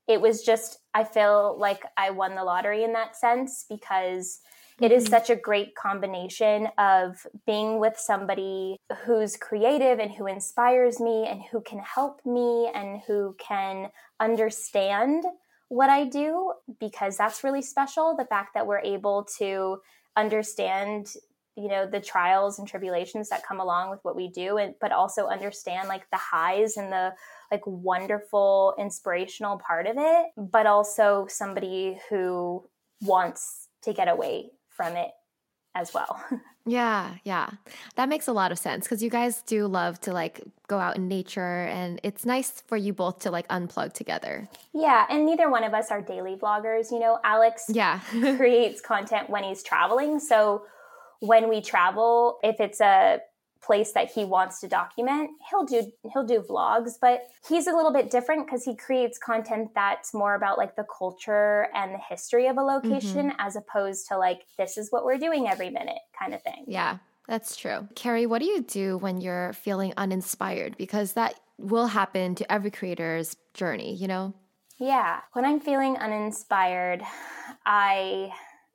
it 0.09 0.21
was 0.21 0.43
just, 0.43 0.79
I 0.95 1.05
feel 1.05 1.57
like 1.59 1.83
I 1.97 2.11
won 2.11 2.35
the 2.35 2.45
lottery 2.45 2.85
in 2.85 2.93
that 2.93 3.17
sense 3.17 3.65
because 3.69 4.41
it 4.81 4.93
is 4.93 5.05
mm-hmm. 5.05 5.13
such 5.13 5.31
a 5.31 5.37
great 5.37 5.75
combination 5.75 6.69
of 6.77 7.27
being 7.47 7.81
with 7.81 7.97
somebody 7.97 8.77
who's 9.05 9.37
creative 9.37 9.99
and 9.99 10.13
who 10.13 10.27
inspires 10.27 11.01
me 11.01 11.27
and 11.27 11.43
who 11.51 11.61
can 11.63 11.79
help 11.79 12.21
me 12.27 12.71
and 12.75 13.01
who 13.07 13.35
can 13.39 13.89
understand 14.21 15.25
what 15.69 15.91
I 15.91 16.05
do 16.05 16.53
because 16.81 17.17
that's 17.17 17.43
really 17.43 17.63
special. 17.63 18.17
The 18.17 18.25
fact 18.25 18.55
that 18.55 18.67
we're 18.67 18.81
able 18.81 19.27
to 19.39 19.81
understand 20.17 21.15
you 21.57 21.69
know 21.69 21.87
the 21.87 22.01
trials 22.01 22.59
and 22.59 22.69
tribulations 22.69 23.31
that 23.31 23.45
come 23.47 23.61
along 23.61 23.91
with 23.91 23.99
what 24.03 24.15
we 24.15 24.29
do 24.29 24.59
and 24.59 24.75
but 24.81 24.93
also 24.93 25.27
understand 25.27 25.89
like 25.89 26.09
the 26.11 26.19
highs 26.19 26.77
and 26.77 26.93
the 26.93 27.13
like 27.51 27.63
wonderful 27.67 28.75
inspirational 28.79 29.59
part 29.59 29.87
of 29.87 29.97
it 29.99 30.27
but 30.37 30.67
also 30.67 31.27
somebody 31.29 31.99
who 32.11 32.63
wants 33.01 33.69
to 33.83 33.93
get 33.93 34.09
away 34.09 34.51
from 34.69 34.97
it 34.97 35.11
as 35.77 35.95
well. 35.95 36.21
Yeah, 36.69 37.15
yeah. 37.23 37.51
That 37.95 38.09
makes 38.09 38.27
a 38.27 38.33
lot 38.33 38.51
of 38.51 38.59
sense 38.59 38.87
because 38.87 39.01
you 39.01 39.09
guys 39.09 39.41
do 39.43 39.69
love 39.69 40.01
to 40.01 40.13
like 40.13 40.41
go 40.67 40.81
out 40.81 40.97
in 40.97 41.07
nature 41.07 41.63
and 41.71 42.01
it's 42.03 42.27
nice 42.27 42.61
for 42.67 42.77
you 42.77 42.93
both 42.93 43.21
to 43.21 43.31
like 43.31 43.47
unplug 43.47 43.93
together. 43.93 44.49
Yeah, 44.75 45.07
and 45.09 45.25
neither 45.27 45.49
one 45.49 45.63
of 45.63 45.75
us 45.75 45.93
are 45.93 46.03
daily 46.03 46.35
vloggers. 46.35 46.91
You 46.91 46.99
know, 46.99 47.21
Alex 47.23 47.67
Yeah. 47.69 48.01
creates 48.37 48.81
content 48.81 49.31
when 49.31 49.45
he's 49.45 49.63
traveling. 49.63 50.19
So 50.19 50.65
when 51.21 51.49
we 51.49 51.61
travel, 51.61 52.41
if 52.43 52.59
it's 52.59 52.81
a 52.81 53.21
place 53.67 53.93
that 53.93 54.11
he 54.11 54.25
wants 54.25 54.61
to 54.61 54.69
document, 54.69 55.31
he'll 55.51 55.65
do 55.65 55.91
he'll 56.13 56.25
do 56.25 56.41
vlogs, 56.41 56.93
but 57.01 57.29
he's 57.49 57.67
a 57.67 57.73
little 57.73 57.93
bit 57.93 58.11
different 58.11 58.49
cuz 58.49 58.65
he 58.65 58.77
creates 58.77 59.19
content 59.19 59.71
that's 59.75 60.15
more 60.15 60.35
about 60.35 60.59
like 60.59 60.77
the 60.77 60.87
culture 60.99 61.69
and 61.75 61.95
the 61.95 61.99
history 61.99 62.47
of 62.47 62.57
a 62.57 62.63
location 62.63 63.31
mm-hmm. 63.31 63.41
as 63.41 63.57
opposed 63.57 64.07
to 64.09 64.17
like 64.17 64.47
this 64.57 64.79
is 64.79 64.93
what 64.93 65.05
we're 65.05 65.19
doing 65.19 65.49
every 65.49 65.71
minute 65.71 66.03
kind 66.19 66.35
of 66.35 66.43
thing. 66.43 66.65
yeah, 66.67 66.99
that's 67.29 67.57
true. 67.57 67.89
Carrie, 67.95 68.27
what 68.27 68.41
do 68.41 68.47
you 68.47 68.63
do 68.63 68.99
when 68.99 69.21
you're 69.21 69.53
feeling 69.53 69.93
uninspired? 69.97 70.77
Because 70.77 71.15
that 71.15 71.35
will 71.59 71.89
happen 71.89 72.35
to 72.37 72.53
every 72.53 72.71
creator's 72.71 73.37
journey, 73.55 73.95
you 73.95 74.07
know? 74.07 74.35
Yeah, 74.79 75.21
when 75.33 75.45
I'm 75.45 75.61
feeling 75.61 75.97
uninspired, 75.97 77.03
I 77.65 78.31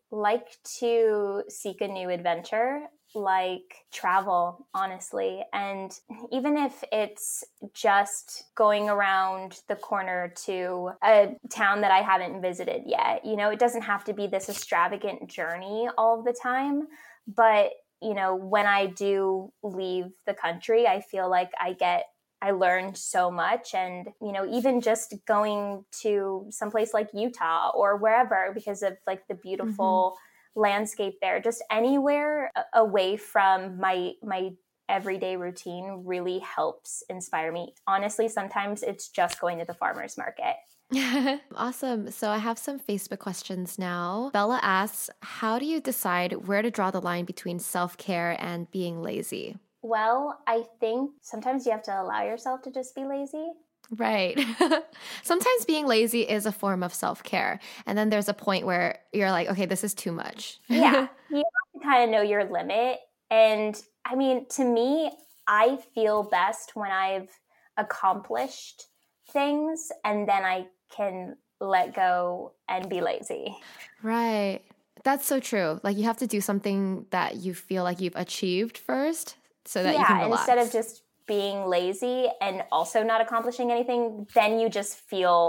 like 0.09 0.57
to 0.79 1.43
seek 1.47 1.81
a 1.81 1.87
new 1.87 2.09
adventure, 2.09 2.81
like 3.15 3.85
travel, 3.91 4.67
honestly. 4.73 5.43
And 5.53 5.91
even 6.31 6.57
if 6.57 6.83
it's 6.91 7.43
just 7.73 8.43
going 8.55 8.89
around 8.89 9.59
the 9.67 9.75
corner 9.75 10.33
to 10.45 10.91
a 11.03 11.35
town 11.49 11.81
that 11.81 11.91
I 11.91 12.01
haven't 12.01 12.41
visited 12.41 12.83
yet, 12.85 13.25
you 13.25 13.35
know, 13.35 13.49
it 13.49 13.59
doesn't 13.59 13.83
have 13.83 14.03
to 14.05 14.13
be 14.13 14.27
this 14.27 14.49
extravagant 14.49 15.29
journey 15.29 15.89
all 15.97 16.23
the 16.23 16.33
time. 16.33 16.87
But, 17.27 17.71
you 18.01 18.13
know, 18.13 18.35
when 18.35 18.65
I 18.65 18.87
do 18.87 19.51
leave 19.63 20.11
the 20.25 20.33
country, 20.33 20.87
I 20.87 21.01
feel 21.01 21.29
like 21.29 21.51
I 21.59 21.73
get 21.73 22.05
I 22.41 22.51
learned 22.51 22.97
so 22.97 23.29
much. 23.29 23.75
And, 23.75 24.07
you 24.19 24.31
know, 24.31 24.47
even 24.51 24.81
just 24.81 25.13
going 25.27 25.85
to 26.01 26.47
someplace 26.49 26.93
like 26.93 27.09
Utah 27.13 27.69
or 27.75 27.97
wherever 27.97 28.51
because 28.53 28.81
of 28.81 28.97
like 29.05 29.27
the 29.27 29.35
beautiful 29.35 30.15
mm-hmm. 30.15 30.30
Landscape 30.55 31.15
there, 31.21 31.39
just 31.39 31.63
anywhere 31.71 32.51
away 32.73 33.17
from 33.17 33.79
my, 33.79 34.13
my, 34.23 34.51
everyday 34.89 35.37
routine 35.37 36.03
really 36.03 36.39
helps 36.39 37.01
inspire 37.07 37.49
me 37.49 37.73
honestly 37.87 38.27
sometimes 38.27 38.83
it's 38.83 39.07
just 39.07 39.39
going 39.39 39.57
to 39.57 39.63
the 39.63 39.73
farmers 39.73 40.17
market 40.17 40.57
awesome. 41.55 42.11
So 42.11 42.29
I 42.29 42.39
have 42.39 42.59
some 42.59 42.77
Facebook 42.77 43.19
questions 43.19 43.79
now. 43.79 44.29
Bella 44.33 44.59
asks, 44.61 45.09
How 45.21 45.57
do 45.57 45.65
you 45.65 45.79
decide 45.79 46.47
where 46.47 46.61
to 46.61 46.69
draw 46.69 46.91
the 46.91 46.99
line 46.99 47.23
between 47.23 47.59
self 47.59 47.95
care 47.95 48.35
and 48.37 48.69
being 48.71 49.01
lazy? 49.01 49.57
well 49.81 50.39
i 50.47 50.63
think 50.79 51.11
sometimes 51.21 51.65
you 51.65 51.71
have 51.71 51.83
to 51.83 52.01
allow 52.01 52.23
yourself 52.23 52.61
to 52.61 52.71
just 52.71 52.95
be 52.95 53.03
lazy 53.03 53.51
Right. 53.91 54.39
Sometimes 55.23 55.65
being 55.65 55.85
lazy 55.85 56.21
is 56.21 56.45
a 56.45 56.51
form 56.51 56.81
of 56.81 56.93
self 56.93 57.23
care. 57.23 57.59
And 57.85 57.97
then 57.97 58.09
there's 58.09 58.29
a 58.29 58.33
point 58.33 58.65
where 58.65 58.99
you're 59.11 59.31
like, 59.31 59.49
okay, 59.49 59.65
this 59.65 59.83
is 59.83 59.93
too 59.93 60.11
much. 60.11 60.59
yeah 60.69 61.07
you 61.29 61.37
have 61.37 61.81
to 61.81 61.87
kind 61.87 62.03
of 62.03 62.09
know 62.09 62.21
your 62.21 62.43
limit 62.45 62.99
and 63.29 63.81
i 64.05 64.15
mean 64.15 64.45
to 64.49 64.63
me 64.63 65.11
i 65.47 65.77
feel 65.95 66.23
best 66.23 66.75
when 66.75 66.91
i've 66.91 67.29
accomplished 67.77 68.87
things 69.31 69.91
and 70.03 70.27
then 70.27 70.43
i 70.43 70.65
can 70.95 71.35
let 71.59 71.95
go 71.95 72.53
and 72.67 72.89
be 72.89 73.01
lazy 73.01 73.55
right. 74.03 74.61
That's 75.03 75.25
so 75.25 75.39
true. 75.39 75.79
Like 75.83 75.97
you 75.97 76.03
have 76.03 76.17
to 76.17 76.27
do 76.27 76.41
something 76.41 77.05
that 77.09 77.37
you 77.37 77.53
feel 77.53 77.83
like 77.83 78.01
you've 78.01 78.15
achieved 78.15 78.77
first 78.77 79.35
so 79.65 79.81
that 79.83 79.97
you 79.97 80.05
can 80.05 80.17
yeah 80.17 80.23
relax. 80.25 80.41
instead 80.41 80.57
of 80.59 80.71
just 80.71 81.01
being 81.35 81.57
lazy 81.77 82.19
and 82.45 82.55
also 82.77 82.99
not 83.11 83.19
accomplishing 83.25 83.71
anything 83.75 84.27
then 84.39 84.59
you 84.59 84.67
just 84.79 84.91
feel 85.11 85.39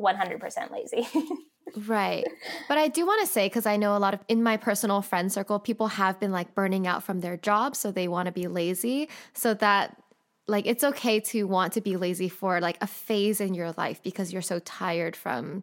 100% 0.00 0.70
lazy 0.76 1.06
Right. 1.86 2.26
But 2.66 2.78
I 2.78 2.88
do 2.88 3.04
want 3.06 3.20
to 3.20 3.26
say, 3.26 3.46
because 3.46 3.66
I 3.66 3.76
know 3.76 3.94
a 3.96 4.00
lot 4.06 4.14
of 4.14 4.20
in 4.26 4.42
my 4.42 4.56
personal 4.56 5.02
friend 5.02 5.30
circle, 5.30 5.58
people 5.58 5.88
have 5.88 6.18
been 6.18 6.32
like 6.32 6.54
burning 6.54 6.86
out 6.86 7.02
from 7.02 7.20
their 7.20 7.36
jobs. 7.36 7.78
So 7.78 7.90
they 7.92 8.08
want 8.08 8.26
to 8.26 8.32
be 8.32 8.48
lazy. 8.48 9.08
So 9.34 9.52
that, 9.54 9.96
like, 10.46 10.66
it's 10.66 10.82
okay 10.82 11.20
to 11.20 11.44
want 11.44 11.74
to 11.74 11.82
be 11.82 11.98
lazy 11.98 12.30
for 12.30 12.60
like 12.60 12.78
a 12.80 12.86
phase 12.86 13.38
in 13.40 13.52
your 13.54 13.72
life 13.76 14.02
because 14.02 14.32
you're 14.32 14.40
so 14.52 14.58
tired 14.60 15.14
from, 15.14 15.62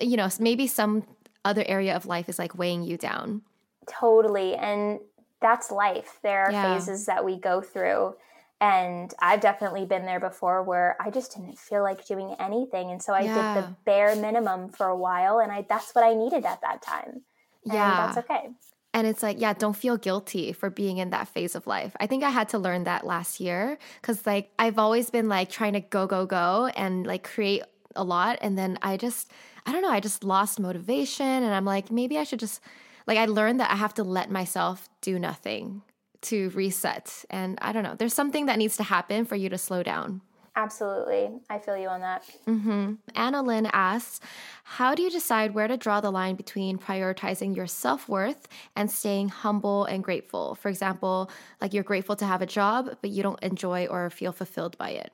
you 0.00 0.16
know, 0.16 0.28
maybe 0.38 0.68
some 0.68 1.02
other 1.44 1.64
area 1.66 1.96
of 1.96 2.06
life 2.06 2.28
is 2.28 2.38
like 2.38 2.56
weighing 2.56 2.84
you 2.84 2.96
down. 2.96 3.42
Totally. 3.88 4.54
And 4.54 5.00
that's 5.40 5.72
life. 5.72 6.20
There 6.22 6.44
are 6.44 6.52
Yeah. 6.52 6.74
phases 6.74 7.06
that 7.06 7.24
we 7.24 7.40
go 7.40 7.60
through. 7.60 8.14
And 8.60 9.12
I've 9.20 9.40
definitely 9.40 9.86
been 9.86 10.04
there 10.04 10.20
before 10.20 10.62
where 10.62 10.96
I 11.00 11.10
just 11.10 11.34
didn't 11.34 11.58
feel 11.58 11.82
like 11.82 12.04
doing 12.06 12.34
anything. 12.38 12.90
And 12.90 13.02
so 13.02 13.14
I 13.14 13.22
Yeah. 13.24 13.34
did 13.34 13.54
the 13.54 13.74
bare 13.86 14.14
minimum 14.16 14.68
for 14.70 14.86
a 14.86 14.96
while. 14.96 15.38
And 15.40 15.50
I 15.50 15.62
that's 15.68 15.94
what 15.94 16.04
I 16.04 16.14
needed 16.14 16.44
at 16.44 16.60
that 16.60 16.82
time. 16.82 17.22
And 17.70 17.72
Yeah. 17.72 17.96
that's 17.98 18.18
okay. 18.18 18.50
And 18.92 19.06
it's 19.06 19.22
like, 19.22 19.40
yeah, 19.40 19.52
don't 19.52 19.76
feel 19.76 19.96
guilty 19.96 20.52
for 20.52 20.70
being 20.70 20.98
in 20.98 21.10
that 21.10 21.28
phase 21.28 21.54
of 21.54 21.66
life. 21.66 21.96
I 22.00 22.06
think 22.06 22.24
I 22.24 22.30
had 22.30 22.48
to 22.50 22.58
learn 22.58 22.84
that 22.84 23.06
last 23.06 23.40
year 23.40 23.78
because, 24.00 24.26
like, 24.26 24.50
I've 24.58 24.78
always 24.78 25.10
been 25.10 25.28
like 25.28 25.48
trying 25.50 25.74
to 25.74 25.80
go, 25.80 26.06
go, 26.08 26.26
go 26.26 26.66
and 26.76 27.06
like 27.06 27.22
create 27.24 27.62
a 27.96 28.04
lot. 28.04 28.38
And 28.42 28.58
then 28.58 28.78
I 28.82 28.96
just, 28.96 29.30
I 29.66 29.72
don't 29.72 29.82
know, 29.82 29.90
I 29.90 30.00
just 30.00 30.24
lost 30.24 30.58
motivation. 30.60 31.26
And 31.26 31.54
I'm 31.54 31.64
like, 31.64 31.90
maybe 31.90 32.18
I 32.18 32.24
should 32.24 32.40
just, 32.40 32.60
like, 33.06 33.18
I 33.18 33.26
learned 33.26 33.60
that 33.60 33.70
I 33.70 33.76
have 33.76 33.94
to 33.94 34.04
let 34.04 34.30
myself 34.30 34.88
do 35.00 35.18
nothing 35.18 35.82
to 36.22 36.50
reset. 36.50 37.24
And 37.30 37.58
I 37.62 37.72
don't 37.72 37.82
know, 37.82 37.94
there's 37.96 38.14
something 38.14 38.46
that 38.46 38.58
needs 38.58 38.76
to 38.78 38.82
happen 38.82 39.24
for 39.24 39.36
you 39.36 39.48
to 39.48 39.58
slow 39.58 39.82
down. 39.82 40.20
Absolutely. 40.56 41.30
I 41.48 41.58
feel 41.58 41.76
you 41.78 41.88
on 41.88 42.00
that. 42.00 42.24
hmm 42.44 42.94
Anna 43.14 43.40
Lynn 43.40 43.66
asks, 43.72 44.20
How 44.64 44.94
do 44.94 45.02
you 45.02 45.08
decide 45.10 45.54
where 45.54 45.68
to 45.68 45.76
draw 45.76 46.00
the 46.00 46.10
line 46.10 46.34
between 46.34 46.76
prioritizing 46.76 47.54
your 47.54 47.66
self 47.68 48.08
worth 48.08 48.48
and 48.76 48.90
staying 48.90 49.28
humble 49.28 49.84
and 49.84 50.02
grateful? 50.02 50.56
For 50.56 50.68
example, 50.68 51.30
like 51.60 51.72
you're 51.72 51.84
grateful 51.84 52.16
to 52.16 52.26
have 52.26 52.42
a 52.42 52.46
job, 52.46 52.90
but 53.00 53.10
you 53.10 53.22
don't 53.22 53.42
enjoy 53.42 53.86
or 53.86 54.10
feel 54.10 54.32
fulfilled 54.32 54.76
by 54.76 54.90
it. 54.90 55.12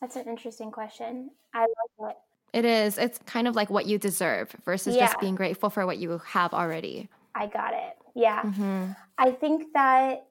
That's 0.00 0.16
an 0.16 0.26
interesting 0.28 0.70
question. 0.70 1.30
I 1.54 1.60
like 1.98 2.10
it. 2.10 2.16
It 2.58 2.64
is, 2.64 2.98
it's 2.98 3.18
kind 3.26 3.48
of 3.48 3.56
like 3.56 3.70
what 3.70 3.86
you 3.86 3.98
deserve 3.98 4.54
versus 4.64 4.94
Yeah. 4.94 5.06
just 5.06 5.18
being 5.18 5.34
grateful 5.34 5.70
for 5.70 5.86
what 5.86 5.98
you 5.98 6.20
have 6.26 6.52
already. 6.54 7.08
I 7.34 7.46
got 7.46 7.72
it. 7.72 7.96
Yeah. 8.14 8.42
hmm 8.42 8.92
I 9.18 9.30
think 9.32 9.72
that 9.74 10.26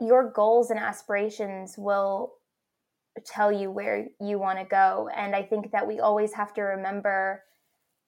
your 0.00 0.30
goals 0.30 0.70
and 0.70 0.78
aspirations 0.78 1.76
will 1.76 2.34
tell 3.24 3.50
you 3.50 3.70
where 3.70 4.06
you 4.20 4.38
want 4.38 4.58
to 4.58 4.64
go. 4.64 5.08
And 5.14 5.34
I 5.34 5.42
think 5.42 5.72
that 5.72 5.86
we 5.86 5.98
always 6.00 6.32
have 6.34 6.54
to 6.54 6.62
remember 6.62 7.42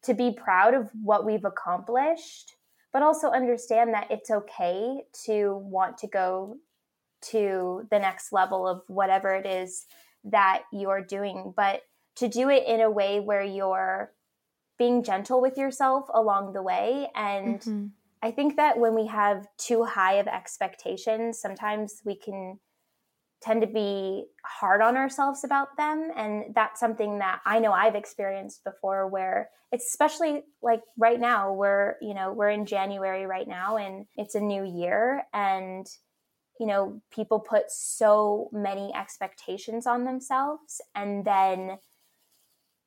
to 0.04 0.14
be 0.14 0.32
proud 0.32 0.74
of 0.74 0.88
what 1.02 1.26
we've 1.26 1.44
accomplished, 1.44 2.54
but 2.92 3.02
also 3.02 3.30
understand 3.30 3.92
that 3.94 4.10
it's 4.10 4.30
okay 4.30 5.02
to 5.26 5.56
want 5.56 5.98
to 5.98 6.06
go 6.06 6.56
to 7.22 7.86
the 7.90 7.98
next 7.98 8.32
level 8.32 8.66
of 8.66 8.82
whatever 8.86 9.34
it 9.34 9.46
is 9.46 9.84
that 10.24 10.62
you're 10.72 11.02
doing, 11.02 11.52
but 11.56 11.82
to 12.16 12.28
do 12.28 12.48
it 12.48 12.66
in 12.66 12.80
a 12.80 12.90
way 12.90 13.20
where 13.20 13.42
you're 13.42 14.12
being 14.78 15.02
gentle 15.02 15.40
with 15.40 15.58
yourself 15.58 16.06
along 16.14 16.52
the 16.52 16.62
way 16.62 17.10
and 17.14 17.60
Mhm. 17.60 17.90
I 18.22 18.30
think 18.30 18.56
that 18.56 18.78
when 18.78 18.94
we 18.94 19.06
have 19.06 19.46
too 19.56 19.84
high 19.84 20.14
of 20.14 20.26
expectations, 20.26 21.40
sometimes 21.40 22.02
we 22.04 22.14
can 22.14 22.58
tend 23.40 23.62
to 23.62 23.66
be 23.66 24.26
hard 24.44 24.82
on 24.82 24.96
ourselves 24.96 25.44
about 25.44 25.76
them. 25.76 26.10
And 26.14 26.54
that's 26.54 26.78
something 26.78 27.18
that 27.20 27.40
I 27.46 27.58
know 27.58 27.72
I've 27.72 27.94
experienced 27.94 28.62
before 28.64 29.08
where 29.08 29.48
it's 29.72 29.86
especially 29.86 30.42
like 30.62 30.82
right 30.98 31.18
now, 31.18 31.52
we're, 31.52 31.94
you 32.02 32.12
know, 32.12 32.32
we're 32.32 32.50
in 32.50 32.66
January 32.66 33.24
right 33.24 33.48
now 33.48 33.76
and 33.76 34.06
it's 34.16 34.34
a 34.34 34.40
new 34.40 34.64
year. 34.64 35.22
And, 35.32 35.86
you 36.58 36.66
know, 36.66 37.00
people 37.10 37.40
put 37.40 37.70
so 37.70 38.50
many 38.52 38.92
expectations 38.94 39.86
on 39.86 40.04
themselves 40.04 40.82
and 40.94 41.24
then 41.24 41.78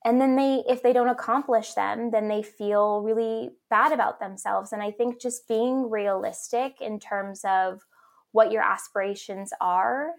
and 0.05 0.19
then 0.19 0.35
they 0.35 0.63
if 0.67 0.83
they 0.83 0.93
don't 0.93 1.09
accomplish 1.09 1.73
them 1.73 2.11
then 2.11 2.27
they 2.27 2.43
feel 2.43 3.01
really 3.01 3.51
bad 3.69 3.91
about 3.91 4.19
themselves. 4.19 4.71
And 4.71 4.81
i 4.81 4.91
think 4.91 5.21
just 5.21 5.47
being 5.47 5.89
realistic 5.89 6.81
in 6.81 6.99
terms 6.99 7.41
of 7.45 7.81
what 8.31 8.51
your 8.51 8.63
aspirations 8.63 9.53
are 9.61 10.11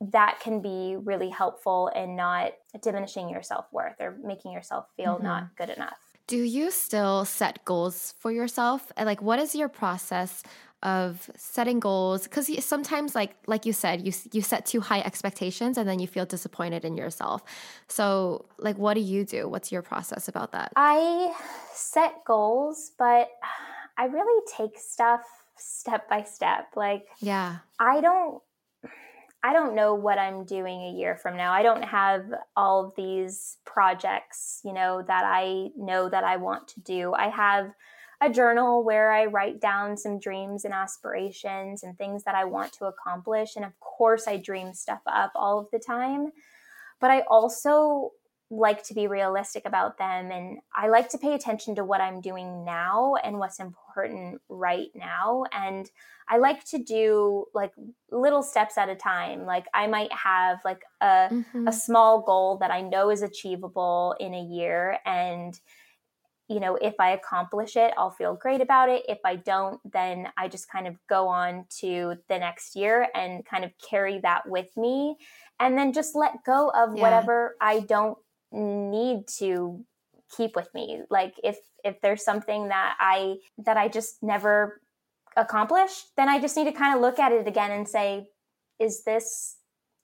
that 0.00 0.40
can 0.40 0.60
be 0.60 0.96
really 1.02 1.30
helpful 1.30 1.88
in 1.94 2.16
not 2.16 2.52
diminishing 2.82 3.28
your 3.28 3.42
self-worth 3.42 4.00
or 4.00 4.16
making 4.22 4.52
yourself 4.52 4.86
feel 4.96 5.18
not 5.22 5.44
mm-hmm. 5.44 5.54
good 5.56 5.70
enough. 5.70 5.96
Do 6.26 6.38
you 6.38 6.70
still 6.70 7.24
set 7.24 7.64
goals 7.64 8.14
for 8.18 8.32
yourself? 8.32 8.90
Like, 8.98 9.22
what 9.22 9.38
is 9.38 9.54
your 9.54 9.68
process 9.68 10.42
of 10.84 11.30
setting 11.36 11.80
goals? 11.80 12.24
Because 12.24 12.48
sometimes, 12.64 13.14
like 13.14 13.34
like 13.46 13.66
you 13.66 13.72
said, 13.72 14.06
you 14.06 14.12
you 14.32 14.42
set 14.42 14.66
too 14.66 14.80
high 14.80 15.00
expectations, 15.00 15.76
and 15.78 15.88
then 15.88 15.98
you 15.98 16.06
feel 16.06 16.26
disappointed 16.26 16.84
in 16.84 16.96
yourself. 16.96 17.42
So, 17.88 18.44
like, 18.58 18.78
what 18.78 18.94
do 18.94 19.00
you 19.00 19.24
do? 19.24 19.48
What's 19.48 19.72
your 19.72 19.82
process 19.82 20.28
about 20.28 20.52
that? 20.52 20.72
i 20.76 21.34
set 21.72 22.24
goals 22.24 22.92
but 22.98 23.28
i 23.98 24.04
really 24.04 24.42
take 24.56 24.78
stuff 24.78 25.22
step 25.56 26.08
by 26.08 26.22
step. 26.22 26.68
Like, 26.76 27.06
yeah, 27.20 27.58
I 27.78 28.00
don't 28.00 28.42
I 29.42 29.52
don't 29.52 29.74
know 29.74 29.94
what 29.94 30.18
I'm 30.18 30.44
doing 30.44 30.82
a 30.82 30.92
year 30.92 31.16
from 31.16 31.36
now. 31.36 31.52
I 31.52 31.62
don't 31.62 31.84
have 31.84 32.24
all 32.56 32.86
of 32.86 32.94
these 32.96 33.58
projects, 33.66 34.60
you 34.64 34.72
know, 34.72 35.02
that 35.06 35.24
I 35.24 35.68
know 35.76 36.08
that 36.08 36.24
I 36.24 36.36
want 36.36 36.68
to 36.68 36.80
do. 36.80 37.12
I 37.12 37.28
have 37.28 37.72
a 38.24 38.32
journal 38.32 38.82
where 38.82 39.12
I 39.12 39.26
write 39.26 39.60
down 39.60 39.96
some 39.96 40.18
dreams 40.18 40.64
and 40.64 40.72
aspirations 40.72 41.82
and 41.82 41.96
things 41.96 42.24
that 42.24 42.34
I 42.34 42.44
want 42.44 42.72
to 42.74 42.86
accomplish. 42.86 43.56
And 43.56 43.64
of 43.64 43.78
course, 43.80 44.26
I 44.26 44.36
dream 44.38 44.72
stuff 44.72 45.00
up 45.06 45.32
all 45.34 45.58
of 45.58 45.66
the 45.72 45.78
time. 45.78 46.32
But 47.00 47.10
I 47.10 47.20
also 47.22 48.12
like 48.50 48.82
to 48.84 48.94
be 48.94 49.06
realistic 49.06 49.64
about 49.64 49.98
them 49.98 50.30
and 50.30 50.58
I 50.74 50.88
like 50.88 51.08
to 51.10 51.18
pay 51.18 51.34
attention 51.34 51.74
to 51.76 51.84
what 51.84 52.00
I'm 52.00 52.20
doing 52.20 52.64
now 52.64 53.14
and 53.22 53.38
what's 53.38 53.58
important 53.58 54.40
right 54.48 54.88
now 54.94 55.44
and 55.50 55.90
I 56.28 56.38
like 56.38 56.64
to 56.66 56.78
do 56.78 57.46
like 57.54 57.72
little 58.10 58.42
steps 58.42 58.76
at 58.78 58.88
a 58.88 58.94
time 58.94 59.44
like 59.44 59.66
I 59.72 59.86
might 59.86 60.12
have 60.12 60.58
like 60.64 60.82
a 61.00 61.28
mm-hmm. 61.30 61.66
a 61.66 61.72
small 61.72 62.20
goal 62.20 62.58
that 62.58 62.70
I 62.70 62.82
know 62.82 63.10
is 63.10 63.22
achievable 63.22 64.14
in 64.20 64.34
a 64.34 64.42
year 64.42 64.98
and 65.04 65.58
you 66.48 66.60
know 66.60 66.76
if 66.76 66.94
I 66.98 67.10
accomplish 67.10 67.76
it 67.76 67.94
I'll 67.96 68.10
feel 68.10 68.34
great 68.34 68.60
about 68.60 68.88
it 68.88 69.04
if 69.08 69.18
I 69.24 69.36
don't 69.36 69.80
then 69.90 70.28
I 70.36 70.48
just 70.48 70.70
kind 70.70 70.86
of 70.86 70.96
go 71.08 71.28
on 71.28 71.66
to 71.80 72.16
the 72.28 72.38
next 72.38 72.76
year 72.76 73.08
and 73.14 73.44
kind 73.44 73.64
of 73.64 73.72
carry 73.90 74.20
that 74.20 74.48
with 74.48 74.68
me 74.76 75.16
and 75.60 75.78
then 75.78 75.92
just 75.92 76.14
let 76.14 76.44
go 76.44 76.70
of 76.70 76.96
yeah. 76.96 77.02
whatever 77.02 77.56
I 77.60 77.80
don't 77.80 78.18
need 78.52 79.26
to 79.38 79.84
keep 80.36 80.56
with 80.56 80.68
me 80.74 81.02
like 81.10 81.34
if 81.42 81.58
if 81.84 82.00
there's 82.00 82.24
something 82.24 82.68
that 82.68 82.96
i 82.98 83.36
that 83.58 83.76
i 83.76 83.88
just 83.88 84.22
never 84.22 84.80
accomplished 85.36 86.06
then 86.16 86.28
i 86.28 86.40
just 86.40 86.56
need 86.56 86.64
to 86.64 86.72
kind 86.72 86.94
of 86.94 87.00
look 87.00 87.18
at 87.18 87.32
it 87.32 87.46
again 87.46 87.70
and 87.70 87.88
say 87.88 88.26
is 88.80 89.04
this 89.04 89.56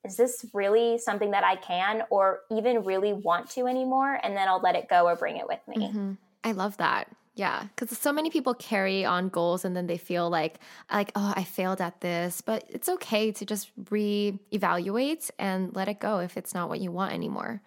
is 0.05 0.17
this 0.17 0.45
really 0.53 0.99
something 0.99 1.31
that 1.31 1.45
i 1.45 1.57
can 1.57 2.03
or 2.11 2.41
even 2.51 2.85
really 2.85 3.13
want 3.13 3.49
to 3.49 3.67
anymore 3.67 4.19
and 4.23 4.37
then 4.37 4.47
i'll 4.49 4.61
let 4.61 4.75
it 4.75 4.89
go 4.89 5.07
or 5.07 5.17
bring 5.17 5.37
it 5.37 5.47
with 5.49 5.61
me 5.67 5.89
mm-hmm. 5.89 6.13
I 6.45 6.53
love 6.53 6.77
that 6.79 7.09
yeah, 7.41 7.69
because 7.75 7.97
so 7.97 8.13
many 8.13 8.29
people 8.29 8.53
carry 8.53 9.05
on 9.05 9.31
goals 9.31 9.65
and 9.65 9.75
then 9.75 9.87
they 9.87 9.97
feel 9.97 10.29
like 10.29 10.59
like 10.93 11.11
oh 11.15 11.33
I 11.35 11.45
failed 11.45 11.81
at 11.81 12.01
this, 12.03 12.43
but 12.43 12.65
it's 12.69 12.89
okay 12.89 13.33
to 13.33 13.47
just 13.47 13.71
re-evaluate 13.89 15.31
and 15.39 15.75
let 15.75 15.89
it 15.89 16.01
go 16.01 16.19
if 16.19 16.37
it's 16.37 16.53
not 16.53 16.69
what 16.69 16.81
you 16.81 16.93
want 16.93 17.15
anymore. 17.15 17.63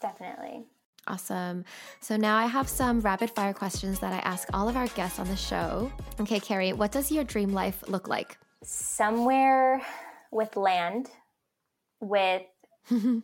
Definitely. 0.00 0.64
Awesome. 1.06 1.64
So 2.00 2.16
now 2.16 2.36
I 2.36 2.46
have 2.46 2.68
some 2.68 3.00
rapid 3.00 3.30
fire 3.30 3.54
questions 3.54 4.00
that 4.00 4.12
I 4.12 4.18
ask 4.28 4.48
all 4.52 4.68
of 4.68 4.76
our 4.76 4.88
guests 4.88 5.20
on 5.20 5.28
the 5.28 5.36
show. 5.36 5.92
Okay, 6.18 6.40
Carrie, 6.40 6.72
what 6.72 6.90
does 6.90 7.12
your 7.12 7.22
dream 7.22 7.52
life 7.52 7.84
look 7.86 8.08
like? 8.08 8.36
Somewhere 8.64 9.82
with 10.32 10.56
land, 10.56 11.10
with 12.00 12.42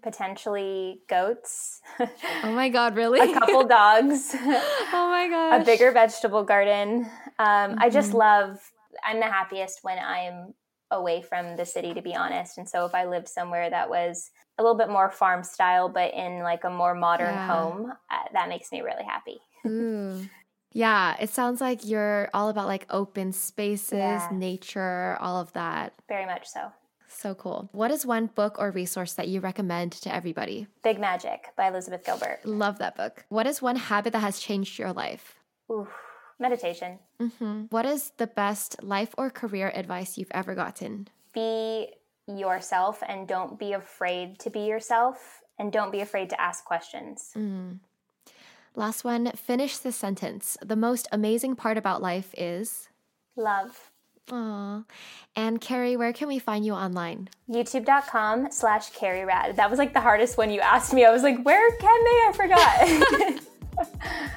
potentially 0.02 1.00
goats. 1.08 1.80
oh 2.00 2.52
my 2.52 2.68
God, 2.68 2.96
really? 2.96 3.20
a 3.20 3.32
couple 3.32 3.64
dogs. 3.68 4.34
oh 4.34 5.08
my 5.10 5.28
gosh. 5.28 5.62
A 5.62 5.64
bigger 5.64 5.92
vegetable 5.92 6.44
garden. 6.44 7.06
Um, 7.38 7.46
mm-hmm. 7.46 7.78
I 7.78 7.90
just 7.90 8.10
mm-hmm. 8.10 8.18
love, 8.18 8.60
I'm 9.04 9.20
the 9.20 9.26
happiest 9.26 9.80
when 9.82 9.98
I'm 9.98 10.54
away 10.90 11.22
from 11.22 11.56
the 11.56 11.64
city, 11.64 11.94
to 11.94 12.02
be 12.02 12.14
honest. 12.14 12.58
And 12.58 12.68
so 12.68 12.84
if 12.84 12.94
I 12.94 13.06
lived 13.06 13.28
somewhere 13.28 13.70
that 13.70 13.88
was 13.88 14.30
a 14.58 14.62
little 14.62 14.76
bit 14.76 14.88
more 14.88 15.10
farm 15.10 15.42
style, 15.42 15.88
but 15.88 16.12
in 16.14 16.40
like 16.40 16.64
a 16.64 16.70
more 16.70 16.94
modern 16.94 17.34
yeah. 17.34 17.46
home, 17.46 17.92
uh, 18.10 18.24
that 18.32 18.48
makes 18.48 18.70
me 18.70 18.82
really 18.82 19.04
happy. 19.04 19.40
Ooh. 19.66 20.28
Yeah, 20.74 21.16
it 21.20 21.30
sounds 21.30 21.60
like 21.60 21.86
you're 21.86 22.30
all 22.32 22.48
about 22.48 22.66
like 22.66 22.86
open 22.88 23.32
spaces, 23.32 23.92
yeah. 23.92 24.28
nature, 24.32 25.18
all 25.20 25.38
of 25.38 25.52
that. 25.52 25.92
Very 26.08 26.26
much 26.26 26.48
so. 26.48 26.72
So 27.22 27.36
cool. 27.36 27.68
What 27.70 27.92
is 27.92 28.04
one 28.04 28.26
book 28.26 28.56
or 28.58 28.72
resource 28.72 29.12
that 29.12 29.28
you 29.28 29.38
recommend 29.38 29.92
to 29.92 30.12
everybody? 30.12 30.66
Big 30.82 30.98
Magic 30.98 31.52
by 31.56 31.68
Elizabeth 31.68 32.04
Gilbert. 32.04 32.40
Love 32.44 32.78
that 32.78 32.96
book. 32.96 33.24
What 33.28 33.46
is 33.46 33.62
one 33.62 33.76
habit 33.76 34.12
that 34.14 34.18
has 34.18 34.40
changed 34.40 34.76
your 34.76 34.92
life? 34.92 35.36
Ooh, 35.70 35.86
meditation. 36.40 36.98
Mm-hmm. 37.20 37.66
What 37.70 37.86
is 37.86 38.10
the 38.16 38.26
best 38.26 38.82
life 38.82 39.14
or 39.16 39.30
career 39.30 39.70
advice 39.72 40.18
you've 40.18 40.32
ever 40.32 40.56
gotten? 40.56 41.06
Be 41.32 41.90
yourself 42.26 43.04
and 43.06 43.28
don't 43.28 43.56
be 43.56 43.72
afraid 43.74 44.40
to 44.40 44.50
be 44.50 44.62
yourself 44.62 45.42
and 45.60 45.70
don't 45.72 45.92
be 45.92 46.00
afraid 46.00 46.28
to 46.30 46.40
ask 46.40 46.64
questions. 46.64 47.30
Mm. 47.36 47.78
Last 48.74 49.04
one, 49.04 49.30
finish 49.36 49.78
the 49.78 49.92
sentence. 49.92 50.56
The 50.60 50.74
most 50.74 51.06
amazing 51.12 51.54
part 51.54 51.78
about 51.78 52.02
life 52.02 52.34
is 52.36 52.88
love. 53.36 53.91
Aw. 54.30 54.84
And 55.34 55.60
Carrie, 55.60 55.96
where 55.96 56.12
can 56.12 56.28
we 56.28 56.38
find 56.38 56.64
you 56.64 56.72
online? 56.72 57.28
YouTube.com 57.50 58.50
slash 58.50 58.90
Carrie 58.90 59.24
Rad. 59.24 59.56
That 59.56 59.70
was 59.70 59.78
like 59.78 59.92
the 59.92 60.00
hardest 60.00 60.38
one 60.38 60.50
you 60.50 60.60
asked 60.60 60.94
me. 60.94 61.04
I 61.04 61.10
was 61.10 61.22
like, 61.22 61.42
where 61.44 61.76
can 61.76 62.04
they? 62.04 62.10
I 62.10 62.32
forgot. 62.34 63.42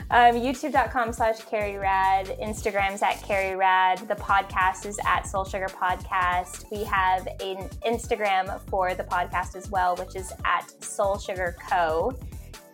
um, 0.10 0.42
YouTube.com 0.42 1.14
slash 1.14 1.40
Carrie 1.44 1.78
Rad. 1.78 2.28
Instagram's 2.42 3.02
at 3.02 3.22
Carrie 3.24 3.56
Rad. 3.56 4.00
The 4.08 4.16
podcast 4.16 4.86
is 4.86 5.00
at 5.06 5.28
Soul 5.28 5.46
Sugar 5.46 5.68
Podcast. 5.68 6.66
We 6.72 6.84
have 6.86 7.28
an 7.42 7.70
Instagram 7.86 8.60
for 8.70 8.96
the 8.96 9.04
podcast 9.04 9.56
as 9.56 9.70
well, 9.70 9.96
which 9.98 10.16
is 10.16 10.34
at 10.46 10.84
Soul 10.84 11.20
Sugar 11.20 11.56
Co. 11.70 12.18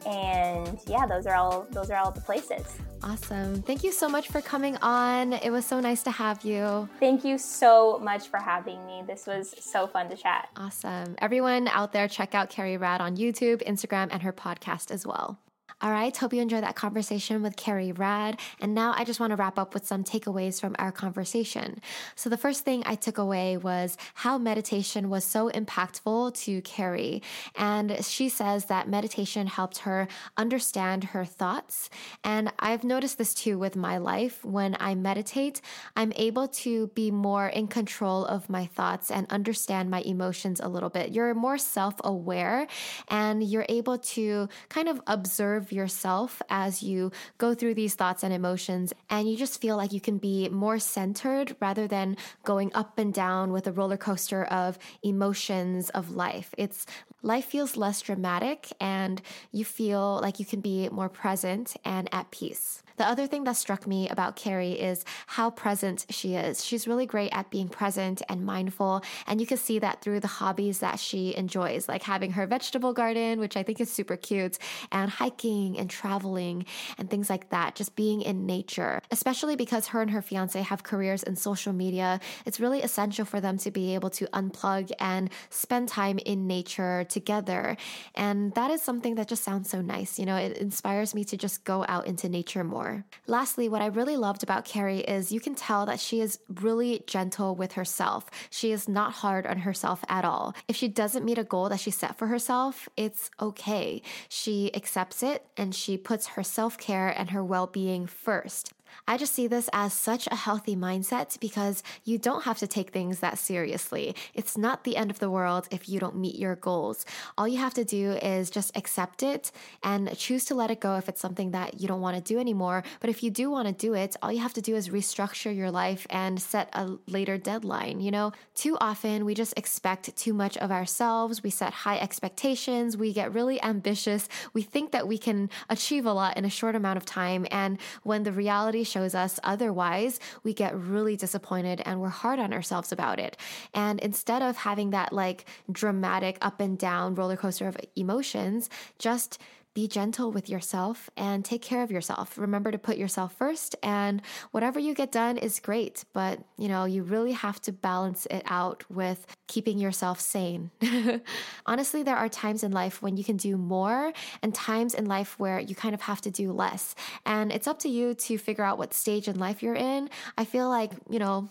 And 0.05 0.79
yeah, 0.87 1.05
those 1.05 1.27
are 1.27 1.35
all 1.35 1.67
those 1.71 1.91
are 1.91 1.97
all 1.97 2.11
the 2.11 2.21
places. 2.21 2.77
Awesome. 3.03 3.61
Thank 3.61 3.83
you 3.83 3.91
so 3.91 4.07
much 4.07 4.27
for 4.27 4.41
coming 4.41 4.77
on. 4.77 5.33
It 5.33 5.49
was 5.49 5.65
so 5.65 5.79
nice 5.79 6.03
to 6.03 6.11
have 6.11 6.43
you. 6.43 6.87
Thank 6.99 7.25
you 7.25 7.37
so 7.37 7.99
much 8.01 8.27
for 8.27 8.37
having 8.37 8.85
me. 8.85 9.03
This 9.07 9.27
was 9.27 9.55
so 9.59 9.87
fun 9.87 10.09
to 10.09 10.15
chat. 10.15 10.49
Awesome. 10.55 11.15
Everyone 11.19 11.67
out 11.67 11.93
there, 11.93 12.07
check 12.07 12.35
out 12.35 12.49
Carrie 12.49 12.77
Rad 12.77 13.01
on 13.01 13.17
YouTube, 13.17 13.65
Instagram, 13.67 14.09
and 14.11 14.21
her 14.21 14.33
podcast 14.33 14.91
as 14.91 15.05
well. 15.05 15.39
All 15.83 15.89
right, 15.89 16.15
hope 16.15 16.31
you 16.31 16.41
enjoyed 16.43 16.63
that 16.63 16.75
conversation 16.75 17.41
with 17.41 17.55
Carrie 17.55 17.91
Rad. 17.91 18.39
And 18.59 18.75
now 18.75 18.93
I 18.95 19.03
just 19.03 19.19
want 19.19 19.31
to 19.31 19.35
wrap 19.35 19.57
up 19.57 19.73
with 19.73 19.87
some 19.87 20.03
takeaways 20.03 20.61
from 20.61 20.75
our 20.77 20.91
conversation. 20.91 21.81
So, 22.15 22.29
the 22.29 22.37
first 22.37 22.63
thing 22.63 22.83
I 22.85 22.93
took 22.93 23.17
away 23.17 23.57
was 23.57 23.97
how 24.13 24.37
meditation 24.37 25.09
was 25.09 25.23
so 25.23 25.49
impactful 25.49 26.35
to 26.43 26.61
Carrie. 26.61 27.23
And 27.55 28.05
she 28.05 28.29
says 28.29 28.65
that 28.65 28.89
meditation 28.89 29.47
helped 29.47 29.79
her 29.79 30.07
understand 30.37 31.05
her 31.05 31.25
thoughts. 31.25 31.89
And 32.23 32.53
I've 32.59 32.83
noticed 32.83 33.17
this 33.17 33.33
too 33.33 33.57
with 33.57 33.75
my 33.75 33.97
life. 33.97 34.45
When 34.45 34.77
I 34.79 34.93
meditate, 34.93 35.61
I'm 35.95 36.13
able 36.15 36.47
to 36.47 36.87
be 36.89 37.09
more 37.09 37.47
in 37.47 37.65
control 37.65 38.23
of 38.25 38.51
my 38.51 38.67
thoughts 38.67 39.09
and 39.09 39.25
understand 39.31 39.89
my 39.89 40.01
emotions 40.01 40.59
a 40.59 40.67
little 40.67 40.89
bit. 40.89 41.11
You're 41.11 41.33
more 41.33 41.57
self 41.57 41.95
aware 42.03 42.67
and 43.07 43.43
you're 43.43 43.65
able 43.67 43.97
to 43.97 44.47
kind 44.69 44.87
of 44.87 45.01
observe 45.07 45.70
yourself 45.71 46.41
as 46.49 46.83
you 46.83 47.11
go 47.37 47.53
through 47.53 47.75
these 47.75 47.95
thoughts 47.95 48.23
and 48.23 48.33
emotions, 48.33 48.93
and 49.09 49.29
you 49.29 49.37
just 49.37 49.61
feel 49.61 49.77
like 49.77 49.93
you 49.93 50.01
can 50.01 50.17
be 50.17 50.49
more 50.49 50.79
centered 50.79 51.55
rather 51.59 51.87
than 51.87 52.17
going 52.43 52.71
up 52.73 52.97
and 52.97 53.13
down 53.13 53.51
with 53.51 53.67
a 53.67 53.71
roller 53.71 53.97
coaster 53.97 54.43
of 54.45 54.77
emotions 55.03 55.89
of 55.91 56.15
life. 56.15 56.53
It's 56.57 56.85
life 57.21 57.45
feels 57.45 57.77
less 57.77 58.01
dramatic, 58.01 58.67
and 58.79 59.21
you 59.51 59.65
feel 59.65 60.19
like 60.21 60.39
you 60.39 60.45
can 60.45 60.61
be 60.61 60.89
more 60.89 61.09
present 61.09 61.75
and 61.85 62.09
at 62.11 62.31
peace. 62.31 62.83
The 62.97 63.07
other 63.07 63.25
thing 63.25 63.45
that 63.45 63.57
struck 63.57 63.87
me 63.87 64.09
about 64.09 64.35
Carrie 64.35 64.73
is 64.73 65.05
how 65.25 65.49
present 65.49 66.05
she 66.11 66.35
is. 66.35 66.63
She's 66.63 66.87
really 66.87 67.07
great 67.07 67.31
at 67.31 67.49
being 67.49 67.67
present 67.67 68.21
and 68.29 68.45
mindful, 68.45 69.01
and 69.25 69.41
you 69.41 69.47
can 69.47 69.57
see 69.57 69.79
that 69.79 70.01
through 70.01 70.19
the 70.19 70.27
hobbies 70.27 70.79
that 70.79 70.99
she 70.99 71.35
enjoys, 71.35 71.87
like 71.87 72.03
having 72.03 72.33
her 72.33 72.45
vegetable 72.45 72.93
garden, 72.93 73.39
which 73.39 73.57
I 73.57 73.63
think 73.63 73.81
is 73.81 73.91
super 73.91 74.17
cute, 74.17 74.59
and 74.91 75.09
hiking 75.09 75.79
and 75.79 75.89
traveling 75.89 76.65
and 76.99 77.09
things 77.09 77.27
like 77.27 77.49
that, 77.49 77.73
just 77.73 77.95
being 77.95 78.21
in 78.21 78.45
nature. 78.45 79.01
Especially 79.09 79.55
because 79.55 79.87
her 79.87 80.01
and 80.01 80.11
her 80.11 80.21
fiance 80.21 80.61
have 80.61 80.83
careers 80.83 81.23
in 81.23 81.35
social 81.35 81.73
media, 81.73 82.19
it's 82.45 82.59
really 82.59 82.83
essential 82.83 83.25
for 83.25 83.41
them 83.41 83.57
to 83.59 83.71
be 83.71 83.95
able 83.95 84.11
to 84.11 84.27
unplug 84.27 84.91
and 84.99 85.31
spend 85.49 85.87
time 85.87 86.19
in 86.19 86.45
nature 86.45 87.05
together. 87.11 87.77
And 88.15 88.53
that 88.55 88.71
is 88.71 88.81
something 88.81 89.15
that 89.15 89.27
just 89.27 89.43
sounds 89.43 89.69
so 89.69 89.81
nice. 89.81 90.17
You 90.17 90.25
know, 90.25 90.35
it 90.35 90.57
inspires 90.57 91.13
me 91.13 91.23
to 91.25 91.37
just 91.37 91.63
go 91.63 91.85
out 91.87 92.07
into 92.07 92.29
nature 92.29 92.63
more. 92.63 93.05
Lastly, 93.27 93.69
what 93.69 93.81
I 93.81 93.87
really 93.87 94.17
loved 94.17 94.43
about 94.43 94.65
Carrie 94.65 94.99
is 94.99 95.31
you 95.31 95.39
can 95.39 95.55
tell 95.55 95.85
that 95.85 95.99
she 95.99 96.21
is 96.21 96.39
really 96.61 97.03
gentle 97.07 97.55
with 97.55 97.73
herself. 97.73 98.25
She 98.49 98.71
is 98.71 98.87
not 98.87 99.13
hard 99.13 99.45
on 99.45 99.59
herself 99.59 100.03
at 100.09 100.25
all. 100.25 100.55
If 100.67 100.75
she 100.75 100.87
doesn't 100.87 101.25
meet 101.25 101.37
a 101.37 101.43
goal 101.43 101.69
that 101.69 101.79
she 101.79 101.91
set 101.91 102.17
for 102.17 102.27
herself, 102.27 102.89
it's 102.97 103.29
okay. 103.41 104.01
She 104.29 104.73
accepts 104.75 105.23
it 105.23 105.45
and 105.57 105.75
she 105.75 105.97
puts 105.97 106.27
her 106.27 106.43
self 106.43 106.77
care 106.77 107.09
and 107.09 107.31
her 107.31 107.43
well 107.43 107.67
being 107.67 108.07
first. 108.07 108.73
I 109.07 109.17
just 109.17 109.33
see 109.33 109.47
this 109.47 109.69
as 109.73 109.93
such 109.93 110.27
a 110.31 110.35
healthy 110.35 110.75
mindset 110.75 111.39
because 111.39 111.83
you 112.03 112.17
don't 112.17 112.43
have 112.43 112.59
to 112.59 112.67
take 112.67 112.91
things 112.91 113.19
that 113.19 113.37
seriously. 113.37 114.15
It's 114.33 114.57
not 114.57 114.83
the 114.83 114.97
end 114.97 115.11
of 115.11 115.19
the 115.19 115.29
world 115.29 115.67
if 115.71 115.89
you 115.89 115.99
don't 115.99 116.15
meet 116.15 116.35
your 116.35 116.55
goals. 116.55 117.05
All 117.37 117.47
you 117.47 117.57
have 117.57 117.73
to 117.75 117.85
do 117.85 118.11
is 118.11 118.49
just 118.49 118.75
accept 118.75 119.23
it 119.23 119.51
and 119.83 120.15
choose 120.17 120.45
to 120.45 120.55
let 120.55 120.71
it 120.71 120.79
go 120.79 120.97
if 120.97 121.09
it's 121.09 121.21
something 121.21 121.51
that 121.51 121.79
you 121.81 121.87
don't 121.87 122.01
want 122.01 122.17
to 122.17 122.33
do 122.33 122.39
anymore. 122.39 122.83
But 122.99 123.09
if 123.09 123.23
you 123.23 123.31
do 123.31 123.49
want 123.49 123.67
to 123.67 123.73
do 123.73 123.93
it, 123.93 124.15
all 124.21 124.31
you 124.31 124.39
have 124.39 124.53
to 124.53 124.61
do 124.61 124.75
is 124.75 124.89
restructure 124.89 125.55
your 125.55 125.71
life 125.71 126.05
and 126.09 126.41
set 126.41 126.69
a 126.73 126.97
later 127.07 127.37
deadline. 127.37 127.99
You 127.99 128.11
know, 128.11 128.31
too 128.55 128.77
often 128.79 129.25
we 129.25 129.33
just 129.33 129.57
expect 129.57 130.15
too 130.15 130.33
much 130.33 130.57
of 130.57 130.71
ourselves. 130.71 131.43
We 131.43 131.49
set 131.49 131.73
high 131.73 131.97
expectations. 131.97 132.97
We 132.97 133.13
get 133.13 133.33
really 133.33 133.61
ambitious. 133.63 134.27
We 134.53 134.61
think 134.61 134.91
that 134.91 135.07
we 135.07 135.17
can 135.17 135.49
achieve 135.69 136.05
a 136.05 136.13
lot 136.13 136.37
in 136.37 136.45
a 136.45 136.49
short 136.49 136.75
amount 136.75 136.97
of 136.97 137.05
time. 137.05 137.47
And 137.51 137.79
when 138.03 138.23
the 138.23 138.31
reality 138.31 138.80
shows 138.83 139.15
us 139.15 139.39
otherwise, 139.43 140.19
we 140.43 140.53
get 140.53 140.77
really 140.77 141.15
disappointed 141.15 141.81
and 141.85 142.01
we're 142.01 142.09
hard 142.09 142.39
on 142.39 142.53
ourselves 142.53 142.91
about 142.91 143.19
it. 143.19 143.37
And 143.73 143.99
instead 143.99 144.41
of 144.41 144.57
having 144.57 144.91
that 144.91 145.13
like 145.13 145.45
dramatic 145.71 146.37
up 146.41 146.59
and 146.59 146.77
down 146.77 147.15
roller 147.15 147.37
coaster 147.37 147.67
of 147.67 147.77
emotions, 147.95 148.69
just 148.99 149.39
be 149.73 149.87
gentle 149.87 150.31
with 150.31 150.49
yourself 150.49 151.09
and 151.15 151.45
take 151.45 151.61
care 151.61 151.81
of 151.81 151.91
yourself. 151.91 152.37
Remember 152.37 152.71
to 152.71 152.77
put 152.77 152.97
yourself 152.97 153.33
first 153.37 153.75
and 153.81 154.21
whatever 154.51 154.79
you 154.79 154.93
get 154.93 155.11
done 155.11 155.37
is 155.37 155.59
great, 155.59 156.03
but 156.13 156.39
you 156.57 156.67
know, 156.67 156.85
you 156.85 157.03
really 157.03 157.31
have 157.31 157.61
to 157.61 157.71
balance 157.71 158.25
it 158.29 158.43
out 158.45 158.83
with 158.89 159.25
keeping 159.47 159.79
yourself 159.79 160.19
sane. 160.19 160.71
Honestly, 161.65 162.03
there 162.03 162.17
are 162.17 162.27
times 162.27 162.63
in 162.63 162.71
life 162.71 163.01
when 163.01 163.15
you 163.15 163.23
can 163.23 163.37
do 163.37 163.57
more 163.57 164.11
and 164.41 164.53
times 164.53 164.93
in 164.93 165.05
life 165.05 165.39
where 165.39 165.59
you 165.59 165.75
kind 165.75 165.93
of 165.93 166.01
have 166.01 166.21
to 166.21 166.31
do 166.31 166.51
less. 166.51 166.95
And 167.25 167.51
it's 167.51 167.67
up 167.67 167.79
to 167.79 167.89
you 167.89 168.13
to 168.13 168.37
figure 168.37 168.63
out 168.63 168.77
what 168.77 168.93
stage 168.93 169.27
in 169.27 169.39
life 169.39 169.63
you're 169.63 169.75
in. 169.75 170.09
I 170.37 170.45
feel 170.45 170.67
like, 170.67 170.91
you 171.09 171.19
know, 171.19 171.49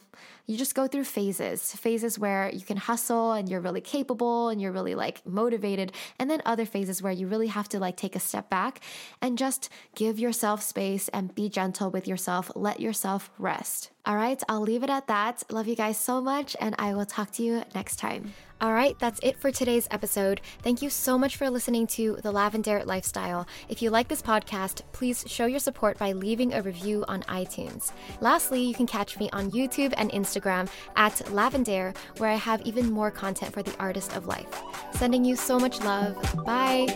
you 0.51 0.57
just 0.57 0.75
go 0.75 0.89
through 0.89 1.05
phases 1.05 1.73
phases 1.77 2.19
where 2.19 2.51
you 2.53 2.63
can 2.63 2.77
hustle 2.77 3.31
and 3.33 3.49
you're 3.49 3.61
really 3.61 3.81
capable 3.81 4.49
and 4.49 4.61
you're 4.61 4.73
really 4.73 4.97
like 4.97 5.25
motivated 5.25 5.93
and 6.19 6.29
then 6.29 6.43
other 6.45 6.67
phases 6.67 7.01
where 7.01 7.13
you 7.13 7.29
really 7.29 7.47
have 7.47 7.69
to 7.69 7.79
like 7.79 7.97
take 7.97 8.17
a 8.17 8.19
step 8.19 8.51
back 8.51 8.81
and 9.23 9.39
just 9.39 9.69
give 9.95 10.19
yourself 10.19 10.61
space 10.61 11.09
and 11.11 11.37
be 11.37 11.49
gentle 11.49 11.89
with 11.89 12.09
yourself. 12.09 12.51
Let 12.57 12.81
yourself 12.81 13.31
rest 13.39 13.93
all 14.07 14.17
right 14.17 14.43
i'll 14.49 14.61
leave 14.61 14.83
it 14.83 14.91
at 14.91 15.07
that 15.07 15.43
love 15.51 15.67
you 15.67 15.77
guys 15.77 15.99
so 15.99 16.21
much 16.21 16.57
and 16.61 16.75
i 16.79 16.95
will 16.95 17.07
talk 17.07 17.31
to 17.31 17.43
you 17.43 17.63
next 17.75 17.97
time 17.97 18.33
all 18.63 18.75
right, 18.75 18.99
that's 18.99 19.21
it 19.23 19.39
for 19.39 19.51
today's 19.51 19.89
episode. 19.91 20.43
Thank 20.63 20.83
you 20.83 20.91
so 20.91 21.17
much 21.17 21.39
for 21.39 21.49
listening 21.49 21.87
to 21.89 22.19
The 22.23 22.31
Lavendaire 22.31 22.85
Lifestyle. 22.85 23.47
If 23.71 23.81
you 23.81 23.89
like 23.89 24.09
this 24.09 24.21
podcast, 24.21 24.83
please 24.93 25.25
show 25.27 25.47
your 25.47 25.61
support 25.61 25.97
by 25.97 26.13
leaving 26.13 26.53
a 26.53 26.61
review 26.61 27.07
on 27.09 27.23
iTunes. 27.23 27.93
Lastly, 28.21 28.63
you 28.63 28.75
can 28.75 28.87
catch 28.87 29.19
me 29.19 29.31
on 29.33 29.51
YouTube 29.51 29.95
and 29.97 30.11
Instagram 30.11 30.69
at 30.95 31.15
Lavendaire, 31.29 31.97
where 32.19 32.31
I 32.31 32.35
have 32.35 32.61
even 32.63 32.93
more 32.93 33.11
content 33.11 33.55
for 33.55 33.63
the 33.63 33.75
artist 33.79 34.15
of 34.15 34.27
life. 34.27 34.63
Sending 34.93 35.25
you 35.25 35.37
so 35.37 35.59
much 35.59 35.81
love. 35.81 36.15
Bye. 36.45 36.87